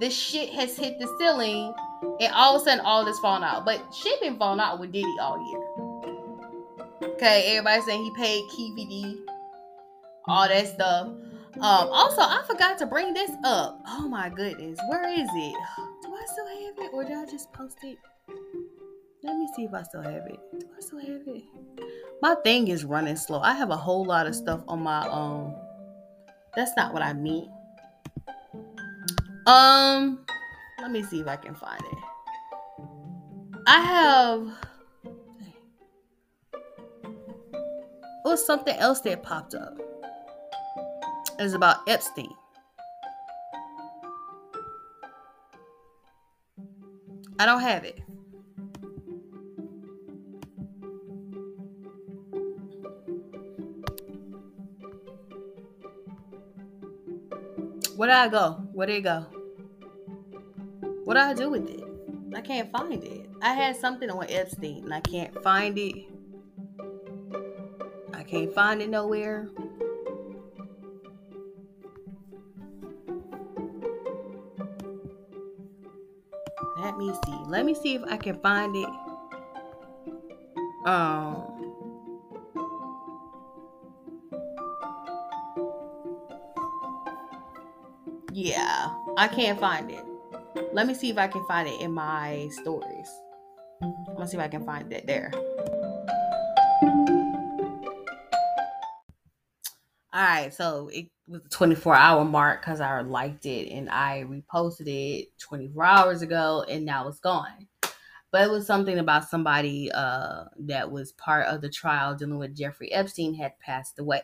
the 0.00 0.08
shit 0.08 0.50
has 0.50 0.76
hit 0.76 0.98
the 0.98 1.14
ceiling 1.18 1.74
and 2.20 2.32
all 2.32 2.56
of 2.56 2.62
a 2.62 2.64
sudden 2.64 2.84
all 2.84 3.04
this 3.04 3.18
falling 3.18 3.44
out. 3.44 3.66
But 3.66 3.82
shit 3.92 4.18
been 4.20 4.38
falling 4.38 4.60
out 4.60 4.80
with 4.80 4.92
Diddy 4.92 5.14
all 5.20 5.38
year. 5.46 7.10
Okay, 7.14 7.56
everybody 7.56 7.82
saying 7.82 8.02
he 8.02 8.10
paid 8.16 8.42
Keffe 8.44 8.88
D 8.88 9.20
all 10.26 10.48
that 10.48 10.66
stuff. 10.68 11.08
Um, 11.56 11.88
also, 11.90 12.22
I 12.22 12.42
forgot 12.46 12.78
to 12.78 12.86
bring 12.86 13.12
this 13.12 13.30
up. 13.44 13.82
Oh 13.86 14.08
my 14.08 14.30
goodness, 14.30 14.78
where 14.88 15.08
is 15.08 15.28
it? 15.34 15.54
Do 16.02 16.14
I 16.14 16.24
still 16.26 16.46
have 16.46 16.78
it, 16.78 16.90
or 16.94 17.04
did 17.04 17.16
I 17.16 17.26
just 17.26 17.52
post 17.52 17.78
it? 17.82 17.98
Let 19.22 19.36
me 19.36 19.48
see 19.54 19.64
if 19.64 19.74
I 19.74 19.82
still 19.82 20.02
have 20.02 20.26
it. 20.26 20.38
Do 20.58 20.66
I 20.76 20.80
still 20.80 20.98
have 20.98 21.22
it? 21.26 21.44
My 22.22 22.34
thing 22.42 22.68
is 22.68 22.84
running 22.84 23.16
slow. 23.16 23.40
I 23.40 23.54
have 23.54 23.70
a 23.70 23.76
whole 23.76 24.04
lot 24.04 24.26
of 24.26 24.34
stuff 24.34 24.62
on 24.66 24.82
my 24.82 25.06
um. 25.08 25.54
That's 26.56 26.72
not 26.76 26.92
what 26.92 27.02
I 27.02 27.12
mean. 27.12 27.50
Um, 29.46 30.24
let 30.80 30.90
me 30.90 31.02
see 31.02 31.20
if 31.20 31.26
I 31.26 31.36
can 31.36 31.54
find 31.54 31.80
it. 31.80 31.98
I 33.66 33.80
have. 33.80 34.48
It 38.24 38.28
was 38.28 38.44
something 38.44 38.76
else 38.76 39.00
that 39.00 39.22
popped 39.22 39.54
up 39.54 39.91
is 41.38 41.54
about 41.54 41.88
Epstein. 41.88 42.34
I 47.38 47.46
don't 47.46 47.60
have 47.60 47.84
it. 47.84 48.02
Where 57.96 58.08
did 58.08 58.16
I 58.16 58.28
go? 58.28 58.52
Where 58.72 58.86
did 58.86 58.96
it 58.96 59.02
go? 59.02 59.26
What 61.04 61.14
did 61.14 61.22
I 61.22 61.34
do 61.34 61.50
with 61.50 61.68
it? 61.68 61.84
I 62.34 62.40
can't 62.40 62.70
find 62.70 63.02
it. 63.02 63.28
I 63.42 63.54
had 63.54 63.76
something 63.76 64.08
on 64.10 64.26
Epstein 64.28 64.84
and 64.84 64.94
I 64.94 65.00
can't 65.00 65.42
find 65.42 65.76
it. 65.78 66.06
I 68.14 68.22
can't 68.22 68.54
find 68.54 68.80
it 68.80 68.88
nowhere. 68.88 69.48
Let 77.52 77.66
me 77.66 77.74
see 77.74 77.96
if 77.96 78.02
I 78.08 78.16
can 78.16 78.40
find 78.40 78.74
it. 78.74 78.88
Um. 80.86 81.44
Yeah, 88.32 88.94
I 89.18 89.28
can't 89.28 89.60
find 89.60 89.90
it. 89.90 90.02
Let 90.72 90.86
me 90.86 90.94
see 90.94 91.10
if 91.10 91.18
I 91.18 91.28
can 91.28 91.44
find 91.46 91.68
it 91.68 91.78
in 91.82 91.92
my 91.92 92.48
stories. 92.62 93.10
I'm 93.82 94.14
gonna 94.14 94.26
see 94.26 94.38
if 94.38 94.42
I 94.42 94.48
can 94.48 94.64
find 94.64 94.90
it 94.90 95.06
there. 95.06 95.30
All 100.14 100.22
right, 100.22 100.54
so 100.54 100.88
it 100.90 101.08
was 101.32 101.44
a 101.44 101.48
24 101.48 101.94
hour 101.96 102.24
mark 102.24 102.60
because 102.60 102.80
I 102.80 103.00
liked 103.00 103.46
it 103.46 103.70
and 103.72 103.90
I 103.90 104.24
reposted 104.24 104.86
it 104.88 105.38
24 105.38 105.84
hours 105.84 106.22
ago 106.22 106.64
and 106.68 106.84
now 106.84 107.08
it's 107.08 107.20
gone. 107.20 107.68
But 108.30 108.42
it 108.42 108.50
was 108.50 108.66
something 108.66 108.98
about 108.98 109.28
somebody 109.28 109.90
uh, 109.92 110.44
that 110.60 110.90
was 110.90 111.12
part 111.12 111.46
of 111.46 111.60
the 111.60 111.68
trial 111.70 112.14
dealing 112.14 112.38
with 112.38 112.56
Jeffrey 112.56 112.92
Epstein 112.92 113.34
had 113.34 113.58
passed 113.60 113.98
away. 113.98 114.22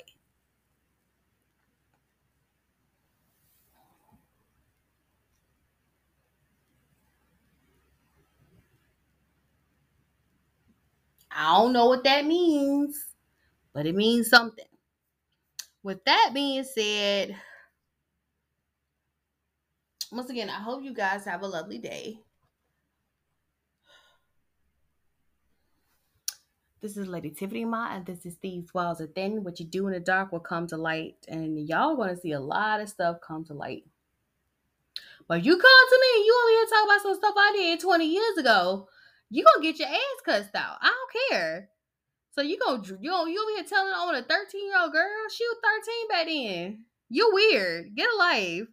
I 11.31 11.57
don't 11.59 11.73
know 11.73 11.87
what 11.87 12.05
that 12.05 12.27
means, 12.27 13.15
but 13.73 13.87
it 13.87 13.95
means 13.95 14.29
something. 14.29 14.65
With 15.89 16.05
that 16.05 16.33
being 16.35 16.65
said, 16.65 17.35
once 20.13 20.29
again, 20.29 20.51
I 20.51 20.61
hope 20.61 20.85
you 20.85 20.93
guys 20.93 21.25
have 21.25 21.41
a 21.41 21.47
lovely 21.47 21.79
day. 21.79 22.19
This 26.83 26.99
is 26.99 27.09
Lady 27.09 27.31
Tiffany 27.31 27.65
Ma, 27.65 27.89
and 27.91 28.05
this 28.05 28.27
is 28.27 28.37
These 28.37 28.75
Walls 28.75 29.01
Are 29.01 29.07
Thin. 29.07 29.43
What 29.43 29.61
you 29.61 29.65
do 29.65 29.87
in 29.87 29.95
the 29.95 30.01
dark 30.01 30.31
will 30.31 30.41
come 30.41 30.67
to 30.67 30.77
light, 30.77 31.17
and 31.27 31.67
y'all 31.67 31.97
gonna 31.97 32.19
see 32.19 32.33
a 32.33 32.39
lot 32.39 32.83
of 32.83 32.91
stuff 32.91 33.23
come 33.27 33.47
to 33.47 33.55
light. 33.55 33.87
But 35.27 35.43
you 35.43 35.53
come 35.53 35.89
to 35.89 35.99
me, 36.03 36.27
you 36.27 36.39
over 36.43 36.51
here 36.51 36.67
talking 36.67 36.91
about 36.91 37.03
some 37.03 37.15
stuff 37.15 37.35
I 37.35 37.53
did 37.57 37.81
20 37.81 38.05
years 38.05 38.37
ago, 38.37 38.91
you 39.31 39.43
gonna 39.43 39.63
get 39.63 39.79
your 39.79 39.89
ass 39.89 40.23
cussed 40.23 40.55
out. 40.55 40.77
I 40.83 40.89
don't 40.89 41.31
care. 41.31 41.71
So 42.39 42.45
you 42.45 42.57
gonna 42.57 42.81
you 43.01 43.11
gonna, 43.11 43.33
you 43.33 43.43
over 43.43 43.51
here 43.57 43.65
telling 43.65 43.93
on 43.93 44.15
a 44.15 44.23
13 44.23 44.65
year 44.65 44.81
old 44.81 44.93
girl? 44.93 45.09
She 45.29 45.45
was 45.45 45.57
13 46.09 46.09
back 46.09 46.27
then. 46.27 46.85
You 47.09 47.31
weird. 47.33 47.97
Get 47.97 48.09
a 48.15 48.17
life. 48.17 48.69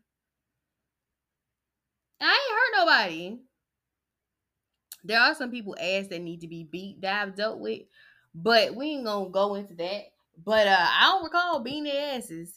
I 2.22 2.26
ain't 2.26 2.86
hurt 2.86 2.86
nobody. 2.86 3.40
There 5.04 5.20
are 5.20 5.34
some 5.34 5.50
people 5.50 5.76
ass 5.80 6.06
that 6.10 6.22
need 6.22 6.42
to 6.42 6.48
be 6.48 6.64
beat 6.72 7.02
that 7.02 7.24
I've 7.24 7.36
dealt 7.36 7.58
with, 7.58 7.82
but 8.36 8.76
we 8.76 8.90
ain't 8.92 9.06
gonna 9.06 9.32
go 9.32 9.56
into 9.56 9.74
that. 9.74 10.02
But 10.46 10.68
uh 10.68 10.88
I 10.88 11.06
don't 11.06 11.24
recall 11.24 11.60
being 11.60 11.86
their 11.86 12.18
asses. 12.18 12.54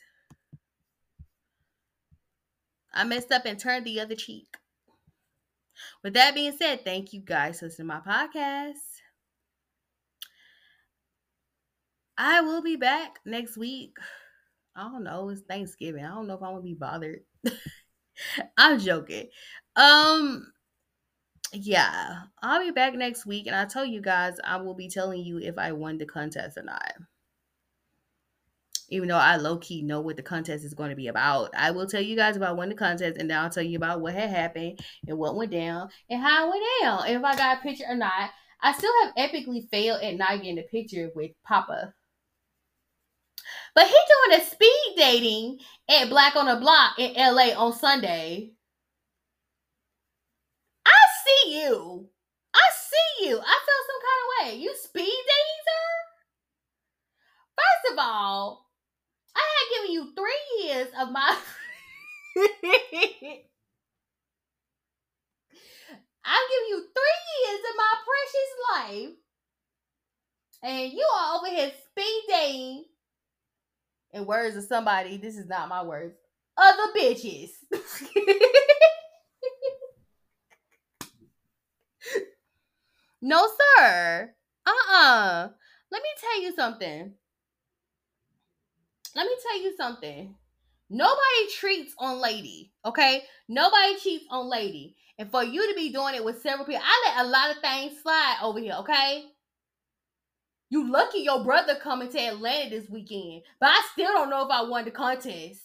I 2.93 3.05
messed 3.05 3.33
up 3.33 3.47
and 3.47 3.59
turned 3.59 3.87
the 3.87 3.99
other 4.01 4.15
cheek. 4.15 4.59
With 6.05 6.13
that 6.13 6.35
being 6.35 6.55
said, 6.55 6.85
thank 6.85 7.15
you 7.15 7.23
guys 7.23 7.61
for 7.61 7.65
listening 7.65 7.89
to 7.89 7.95
my 7.95 8.01
podcast. 8.01 8.88
I 12.19 12.41
will 12.41 12.61
be 12.61 12.75
back 12.75 13.21
next 13.25 13.57
week. 13.57 13.97
I 14.77 14.83
don't 14.83 15.05
know. 15.05 15.29
It's 15.31 15.41
Thanksgiving. 15.41 16.05
I 16.05 16.15
don't 16.15 16.27
know 16.27 16.35
if 16.35 16.43
I'm 16.43 16.53
gonna 16.53 16.63
be 16.63 16.75
bothered. 16.75 17.21
I'm 18.57 18.79
joking. 18.79 19.29
Um, 19.75 20.53
yeah, 21.53 22.23
I'll 22.43 22.65
be 22.65 22.71
back 22.71 22.95
next 22.95 23.27
week, 23.27 23.47
and 23.47 23.57
I 23.57 23.65
tell 23.65 23.85
you 23.85 24.01
guys, 24.01 24.37
I 24.45 24.59
will 24.59 24.75
be 24.75 24.89
telling 24.89 25.25
you 25.25 25.39
if 25.39 25.59
I 25.59 25.73
won 25.73 25.99
the 25.99 26.07
contest 26.07 26.59
or 26.59 26.63
not. 26.63 26.93
Even 28.91 29.09
though 29.09 29.17
I 29.17 29.37
low 29.37 29.59
key 29.59 29.83
know 29.83 30.01
what 30.01 30.17
the 30.17 30.23
contest 30.23 30.65
is 30.65 30.75
going 30.75 30.91
to 30.91 30.97
be 30.97 31.09
about, 31.09 31.51
I 31.57 31.73
will 31.73 31.87
tell 31.87 32.01
you 32.01 32.17
guys 32.17 32.37
about 32.37 32.57
when 32.57 32.69
the 32.69 32.75
contest, 32.75 33.19
and 33.19 33.31
then 33.31 33.39
I'll 33.39 33.51
tell 33.51 33.63
you 33.63 33.77
about 33.77 34.01
what 34.01 34.15
had 34.15 34.31
happened 34.31 34.81
and 35.07 35.19
what 35.19 35.37
went 35.37 35.51
down 35.51 35.89
and 36.09 36.23
how 36.23 36.47
it 36.47 36.51
went 36.51 36.65
down, 36.83 37.09
if 37.09 37.25
I 37.25 37.37
got 37.37 37.59
a 37.59 37.63
picture 37.63 37.85
or 37.89 37.97
not. 37.97 38.31
I 38.61 38.73
still 38.73 38.93
have 39.05 39.15
epically 39.15 39.69
failed 39.71 40.03
at 40.03 40.17
not 40.17 40.37
getting 40.37 40.59
a 40.59 40.63
picture 40.63 41.11
with 41.15 41.31
Papa. 41.47 41.95
But 43.79 43.87
he 43.87 43.95
doing 43.95 44.41
a 44.41 44.45
speed 44.45 44.95
dating 44.97 45.61
at 45.89 46.09
Black 46.09 46.35
on 46.35 46.47
the 46.47 46.57
Block 46.57 46.99
in 46.99 47.15
LA 47.15 47.55
on 47.57 47.73
Sunday. 47.73 48.51
I 50.85 50.99
see 51.25 51.61
you. 51.61 52.09
I 52.53 52.71
see 52.75 53.29
you. 53.29 53.39
I 53.39 53.59
feel 53.67 53.83
some 53.87 54.03
kind 54.03 54.21
of 54.25 54.31
way. 54.35 54.59
You 54.61 54.75
speed 54.83 55.05
dating? 55.05 55.59
First 57.55 57.93
of 57.93 57.99
all, 58.01 58.67
I 59.37 59.47
had 59.47 59.71
given 59.77 59.93
you 59.95 60.13
three 60.17 60.67
years 60.67 60.89
of 61.01 61.13
my. 61.13 61.29
I've 66.25 66.49
given 66.51 66.69
you 66.69 66.83
three 66.83 67.23
years 67.45 67.63
of 67.71 67.77
my 67.77 67.95
precious 68.11 68.53
life. 68.75 69.15
And 70.65 70.93
you 70.93 71.07
are 71.17 71.37
over 71.37 71.47
here 71.47 71.71
speed 71.93 72.23
dating 72.29 72.88
in 74.13 74.27
words 74.27 74.57
of 74.57 74.65
somebody, 74.65 75.17
this 75.17 75.37
is 75.37 75.49
not 75.49 75.69
my 75.69 75.83
words, 75.83 76.15
other 76.57 76.93
bitches. 76.97 77.51
no, 83.23 83.49
sir. 83.77 84.35
Uh-uh. 84.67 85.49
Let 85.91 86.03
me 86.03 86.09
tell 86.21 86.43
you 86.43 86.55
something. 86.55 87.15
Let 89.15 89.27
me 89.27 89.37
tell 89.43 89.63
you 89.63 89.75
something. 89.77 90.35
Nobody 90.91 91.49
treats 91.55 91.95
on 91.99 92.21
lady, 92.21 92.73
okay? 92.85 93.25
Nobody 93.49 93.97
cheats 93.99 94.25
on 94.31 94.49
lady. 94.49 94.97
And 95.19 95.31
for 95.31 95.43
you 95.43 95.69
to 95.69 95.75
be 95.75 95.93
doing 95.93 96.15
it 96.15 96.25
with 96.25 96.41
several 96.41 96.65
people, 96.65 96.83
I 96.85 97.05
let 97.07 97.27
a 97.27 97.29
lot 97.29 97.51
of 97.51 97.59
things 97.59 98.01
slide 98.03 98.37
over 98.43 98.59
here, 98.59 98.75
okay? 98.81 99.25
You 100.71 100.91
lucky 100.91 101.21
your 101.21 101.45
brother 101.45 101.77
coming 101.77 102.11
to 102.11 102.19
Atlanta 102.19 102.71
this 102.71 102.91
weekend, 102.91 103.43
but 103.59 103.71
I 103.71 103.83
still 103.93 104.13
don't 104.13 104.31
know 104.31 104.45
if 104.45 104.51
I 104.51 104.63
won 104.63 104.85
the 104.85 104.91
contest. 104.91 105.63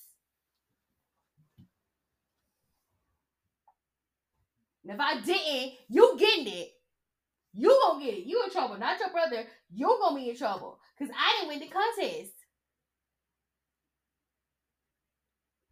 And 4.83 4.93
if 4.93 4.99
I 4.99 5.19
didn't, 5.21 5.73
you 5.89 6.15
getting 6.17 6.47
it. 6.47 6.69
You 7.53 7.77
gonna 7.83 8.03
get 8.03 8.15
it. 8.15 8.25
You 8.25 8.43
in 8.43 8.49
trouble, 8.51 8.77
not 8.77 8.99
your 8.99 9.09
brother. 9.11 9.45
You 9.71 9.97
gonna 10.01 10.15
be 10.19 10.29
in 10.29 10.37
trouble 10.37 10.79
because 10.97 11.13
I 11.17 11.37
didn't 11.37 11.49
win 11.49 11.59
the 11.59 11.73
contest. 11.73 12.33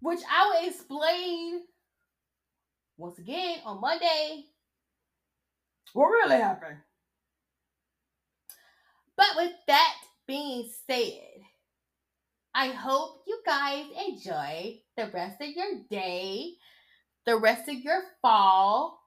Which 0.02 0.20
I 0.30 0.48
will 0.48 0.68
explain 0.68 1.62
once 2.98 3.18
again 3.20 3.60
on 3.66 3.82
Monday. 3.82 4.46
What 5.94 6.08
really 6.08 6.38
happened? 6.38 6.78
But 9.22 9.36
with 9.36 9.52
that 9.68 9.94
being 10.28 10.68
said, 10.88 11.44
I 12.56 12.70
hope 12.70 13.22
you 13.28 13.40
guys 13.46 13.86
enjoy 14.08 14.80
the 14.98 15.12
rest 15.14 15.40
of 15.40 15.50
your 15.50 15.84
day, 15.92 16.54
the 17.28 17.38
rest 17.38 17.70
of 17.70 17.76
your 17.76 18.02
fall, 18.24 19.00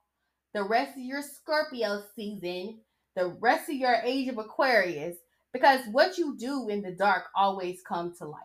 the 0.53 0.63
rest 0.63 0.93
of 0.93 1.03
your 1.03 1.21
Scorpio 1.21 2.05
season, 2.15 2.79
the 3.17 3.37
rest 3.41 3.69
of 3.69 3.75
your 3.75 3.97
age 4.05 4.29
of 4.29 4.39
Aquarius, 4.39 5.17
because 5.53 5.81
what 5.91 6.17
you 6.17 6.37
do 6.39 6.69
in 6.69 6.81
the 6.81 6.93
dark 6.93 7.25
always 7.35 7.83
comes 7.83 8.19
to 8.19 8.27
light. 8.27 8.41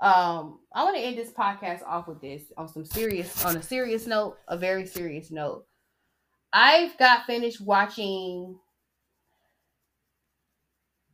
Um, 0.00 0.60
I 0.72 0.84
want 0.84 0.96
to 0.96 1.02
end 1.02 1.18
this 1.18 1.32
podcast 1.32 1.82
off 1.84 2.06
with 2.06 2.20
this 2.20 2.44
on 2.56 2.68
some 2.68 2.84
serious, 2.84 3.44
on 3.44 3.56
a 3.56 3.62
serious 3.64 4.06
note, 4.06 4.36
a 4.46 4.56
very 4.56 4.86
serious 4.86 5.32
note. 5.32 5.66
I've 6.52 6.96
got 6.98 7.26
finished 7.26 7.60
watching 7.60 8.58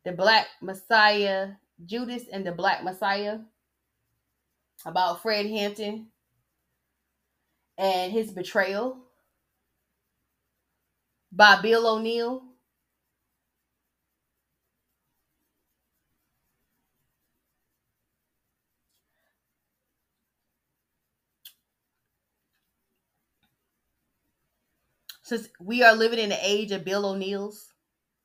the 0.05 0.13
Black 0.13 0.47
Messiah, 0.61 1.51
Judas 1.85 2.25
and 2.33 2.45
the 2.47 2.53
Black 2.53 2.83
Messiah 2.83 3.39
about 4.85 5.23
Fred 5.23 5.47
Hampton 5.47 6.09
and 7.77 8.13
his 8.13 8.33
betrayal 8.33 8.99
by 11.31 11.61
Bill 11.61 11.87
O'Neal. 11.87 12.43
Since 25.29 25.49
we 25.61 25.83
are 25.83 25.95
living 25.95 26.19
in 26.19 26.31
the 26.31 26.39
age 26.43 26.73
of 26.73 26.87
Bill 26.87 27.05
O'Neal's, 27.05 27.75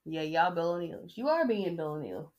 yeah, 0.05 0.21
y'all 0.21 0.55
Bill 0.55 0.75
O'Neal's. 0.75 1.17
You 1.17 1.27
are 1.27 1.45
being 1.45 1.75
Bill 1.75 1.95
O'Neal. 1.95 2.31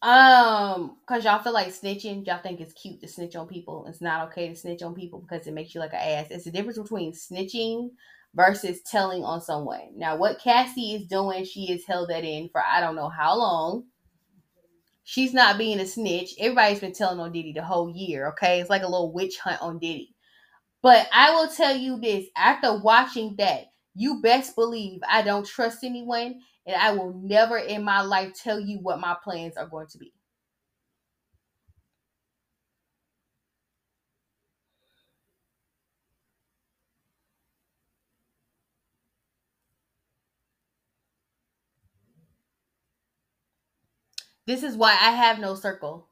Um, 0.00 0.96
cause 1.06 1.22
y'all 1.22 1.42
feel 1.42 1.52
like 1.52 1.68
snitching. 1.68 2.26
Y'all 2.26 2.40
think 2.42 2.62
it's 2.62 2.72
cute 2.72 3.02
to 3.02 3.08
snitch 3.08 3.36
on 3.36 3.46
people. 3.46 3.84
It's 3.88 4.00
not 4.00 4.28
okay 4.28 4.48
to 4.48 4.56
snitch 4.56 4.80
on 4.80 4.94
people 4.94 5.20
because 5.20 5.46
it 5.46 5.52
makes 5.52 5.74
you 5.74 5.82
like 5.82 5.92
an 5.92 6.00
ass. 6.00 6.28
It's 6.30 6.46
the 6.46 6.50
difference 6.50 6.78
between 6.78 7.12
snitching 7.12 7.90
versus 8.34 8.80
telling 8.80 9.22
on 9.22 9.42
someone. 9.42 9.90
Now, 9.94 10.16
what 10.16 10.40
Cassie 10.40 10.94
is 10.94 11.06
doing, 11.06 11.44
she 11.44 11.66
has 11.72 11.84
held 11.84 12.08
that 12.08 12.24
in 12.24 12.48
for 12.48 12.62
I 12.62 12.80
don't 12.80 12.96
know 12.96 13.10
how 13.10 13.36
long. 13.36 13.84
She's 15.04 15.34
not 15.34 15.58
being 15.58 15.78
a 15.78 15.86
snitch. 15.86 16.36
Everybody's 16.38 16.80
been 16.80 16.94
telling 16.94 17.20
on 17.20 17.32
Diddy 17.32 17.52
the 17.52 17.62
whole 17.62 17.90
year. 17.94 18.28
Okay, 18.28 18.60
it's 18.62 18.70
like 18.70 18.82
a 18.82 18.88
little 18.88 19.12
witch 19.12 19.38
hunt 19.40 19.60
on 19.60 19.78
Diddy. 19.78 20.11
But 20.82 21.08
I 21.12 21.34
will 21.34 21.48
tell 21.48 21.76
you 21.76 21.98
this 22.00 22.26
after 22.36 22.76
watching 22.78 23.36
that, 23.38 23.72
you 23.94 24.20
best 24.22 24.54
believe 24.56 25.00
I 25.08 25.22
don't 25.22 25.46
trust 25.46 25.84
anyone 25.84 26.42
and 26.66 26.76
I 26.76 26.92
will 26.92 27.14
never 27.14 27.58
in 27.58 27.84
my 27.84 28.02
life 28.02 28.34
tell 28.34 28.60
you 28.60 28.78
what 28.80 29.00
my 29.00 29.16
plans 29.22 29.56
are 29.56 29.66
going 29.68 29.88
to 29.88 29.98
be. 29.98 30.12
This 44.46 44.62
is 44.62 44.76
why 44.76 44.92
I 44.92 45.10
have 45.10 45.40
no 45.40 45.56
circle. 45.56 46.08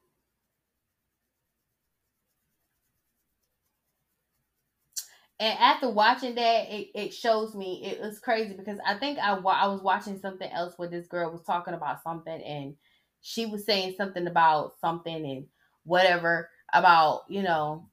And 5.40 5.58
after 5.58 5.88
watching 5.88 6.34
that, 6.34 6.70
it, 6.70 6.88
it 6.94 7.14
shows 7.14 7.54
me 7.54 7.82
it 7.86 7.98
was 7.98 8.18
crazy 8.20 8.52
because 8.54 8.78
I 8.86 8.98
think 8.98 9.18
I 9.18 9.32
I 9.32 9.66
was 9.68 9.82
watching 9.82 10.20
something 10.20 10.50
else 10.52 10.74
where 10.76 10.88
this 10.90 11.06
girl 11.06 11.32
was 11.32 11.42
talking 11.42 11.72
about 11.72 12.02
something 12.02 12.42
and 12.42 12.76
she 13.22 13.46
was 13.46 13.64
saying 13.64 13.94
something 13.96 14.26
about 14.26 14.74
something 14.80 15.14
and 15.14 15.46
whatever 15.84 16.50
about 16.74 17.22
you 17.28 17.42
know 17.42 17.88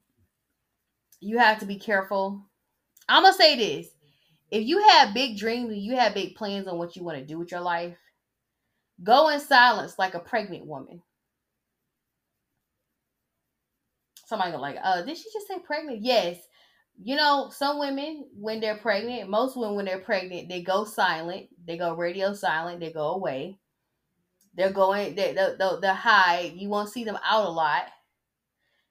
you 1.20 1.38
have 1.38 1.58
to 1.60 1.66
be 1.66 1.78
careful. 1.78 2.44
I'm 3.08 3.22
gonna 3.22 3.34
say 3.34 3.56
this: 3.56 3.88
if 4.50 4.66
you 4.66 4.86
have 4.86 5.14
big 5.14 5.38
dreams 5.38 5.70
and 5.70 5.80
you 5.82 5.96
have 5.96 6.12
big 6.14 6.34
plans 6.34 6.68
on 6.68 6.76
what 6.76 6.96
you 6.96 7.02
want 7.02 7.18
to 7.18 7.24
do 7.24 7.38
with 7.38 7.50
your 7.50 7.62
life, 7.62 7.96
go 9.02 9.30
in 9.30 9.40
silence 9.40 9.98
like 9.98 10.14
a 10.14 10.20
pregnant 10.20 10.66
woman. 10.66 11.02
Somebody 14.26 14.54
like, 14.58 14.76
uh, 14.82 15.00
did 15.02 15.16
she 15.16 15.24
just 15.32 15.48
say 15.48 15.58
pregnant? 15.60 16.02
Yes 16.02 16.36
you 17.02 17.16
know, 17.16 17.50
some 17.54 17.78
women 17.78 18.26
when 18.34 18.60
they're 18.60 18.76
pregnant, 18.76 19.30
most 19.30 19.56
women 19.56 19.76
when 19.76 19.84
they're 19.84 20.00
pregnant, 20.00 20.48
they 20.48 20.62
go 20.62 20.84
silent, 20.84 21.48
they 21.64 21.78
go 21.78 21.94
radio 21.94 22.34
silent, 22.34 22.80
they 22.80 22.92
go 22.92 23.14
away. 23.14 23.58
They're 24.54 24.72
going, 24.72 25.14
they 25.14 25.32
they 25.32 25.54
they, 25.58 25.70
they 25.80 25.94
hide. 25.94 26.54
You 26.56 26.68
won't 26.68 26.88
see 26.88 27.04
them 27.04 27.18
out 27.24 27.46
a 27.46 27.50
lot 27.50 27.84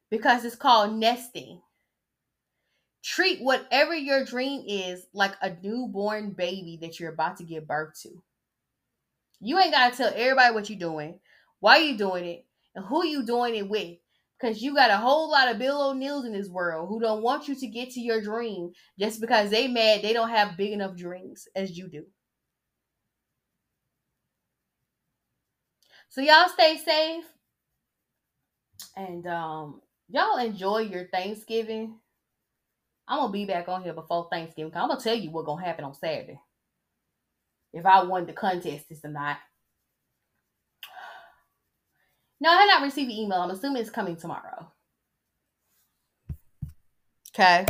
because 0.10 0.45
it's 0.45 0.55
called 0.55 0.93
nesting. 0.93 1.62
Treat 3.03 3.41
whatever 3.41 3.93
your 3.93 4.24
dream 4.24 4.64
is 4.68 5.05
like 5.14 5.34
a 5.41 5.55
newborn 5.62 6.32
baby 6.32 6.78
that 6.82 6.99
you're 6.99 7.12
about 7.14 7.38
to 7.38 7.43
give 7.43 7.68
birth 7.68 7.99
to. 8.03 8.22
You 9.41 9.60
ain't 9.60 9.74
gotta 9.74 9.95
tell 9.95 10.14
everybody 10.16 10.53
what 10.53 10.70
you're 10.70 10.80
doing, 10.80 11.20
why 11.60 11.78
you 11.78 11.97
doing 11.97 12.26
it, 12.26 12.45
and 12.74 12.86
who 12.86 13.05
you 13.05 13.26
doing 13.26 13.55
it 13.55 13.68
with. 13.68 13.97
Cause 14.40 14.62
you 14.62 14.76
got 14.76 14.92
a 14.92 14.98
whole 14.98 15.32
lot 15.32 15.50
of 15.50 15.58
Bill 15.58 15.90
O'Neals 15.90 16.26
in 16.26 16.32
this 16.32 16.48
world 16.48 16.90
who 16.90 17.00
don't 17.00 17.24
want 17.24 17.48
you 17.48 17.56
to 17.56 17.68
get 17.68 17.90
to 17.92 18.00
your 18.00 18.22
dream 18.22 18.72
just 19.00 19.20
because 19.20 19.50
they 19.50 19.68
mad 19.68 20.04
they 20.04 20.14
don't 20.14 20.30
have 20.30 20.58
big 20.58 20.74
enough 20.74 20.96
dreams 20.96 21.48
as 21.56 21.76
you 21.76 21.88
do. 21.88 22.06
So 26.10 26.22
y'all 26.22 26.50
stay 26.50 26.78
safe. 26.78 27.24
And 28.96 29.26
um 29.26 29.82
y'all 30.10 30.38
enjoy 30.38 30.80
your 30.80 31.08
Thanksgiving. 31.08 31.96
I'm 33.08 33.20
gonna 33.20 33.32
be 33.32 33.46
back 33.46 33.68
on 33.68 33.84
here 33.84 33.94
before 33.94 34.28
Thanksgiving. 34.32 34.72
I'm 34.76 34.90
gonna 34.90 35.02
tell 35.02 35.16
you 35.16 35.32
what's 35.32 35.48
gonna 35.48 35.66
happen 35.66 35.86
on 35.86 35.96
Saturday. 35.96 36.40
If 37.74 37.86
I 37.86 38.04
won 38.04 38.26
the 38.26 38.34
contest 38.34 38.90
this 38.90 39.02
not. 39.04 39.38
No, 42.40 42.52
I 42.52 42.58
have 42.58 42.68
not 42.68 42.84
received 42.84 43.10
the 43.10 43.20
email. 43.20 43.40
I'm 43.40 43.50
assuming 43.50 43.82
it's 43.82 43.90
coming 43.90 44.16
tomorrow. 44.16 44.72
Okay. 47.34 47.66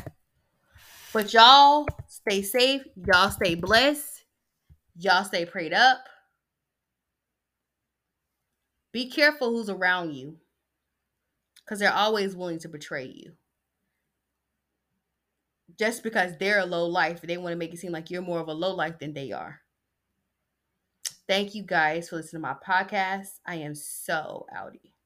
But 1.14 1.34
y'all 1.34 1.88
stay 2.08 2.42
safe. 2.42 2.84
Y'all 2.96 3.32
stay 3.32 3.56
blessed. 3.56 4.24
Y'all 4.98 5.24
stay 5.24 5.46
prayed 5.46 5.74
up. 5.74 6.00
Be 8.92 9.10
careful 9.10 9.50
who's 9.50 9.70
around 9.70 10.14
you 10.14 10.38
because 11.64 11.80
they're 11.80 11.94
always 11.94 12.36
willing 12.36 12.60
to 12.60 12.70
betray 12.70 13.06
you. 13.06 13.34
Just 15.78 16.02
because 16.02 16.38
they're 16.38 16.60
a 16.60 16.66
low 16.66 16.88
life, 16.88 17.22
they 17.22 17.38
want 17.38 17.54
to 17.54 17.58
make 17.58 17.74
it 17.74 17.78
seem 17.78 17.92
like 17.92 18.10
you're 18.10 18.22
more 18.22 18.40
of 18.40 18.48
a 18.48 18.54
low 18.54 18.74
life 18.74 19.00
than 19.00 19.14
they 19.14 19.32
are. 19.32 19.60
Thank 21.28 21.56
you 21.56 21.64
guys 21.64 22.10
for 22.10 22.18
listening 22.18 22.42
to 22.42 22.48
my 22.48 22.56
podcast. 22.56 23.40
I 23.46 23.56
am 23.56 23.76
so 23.76 24.46
outie. 24.56 24.97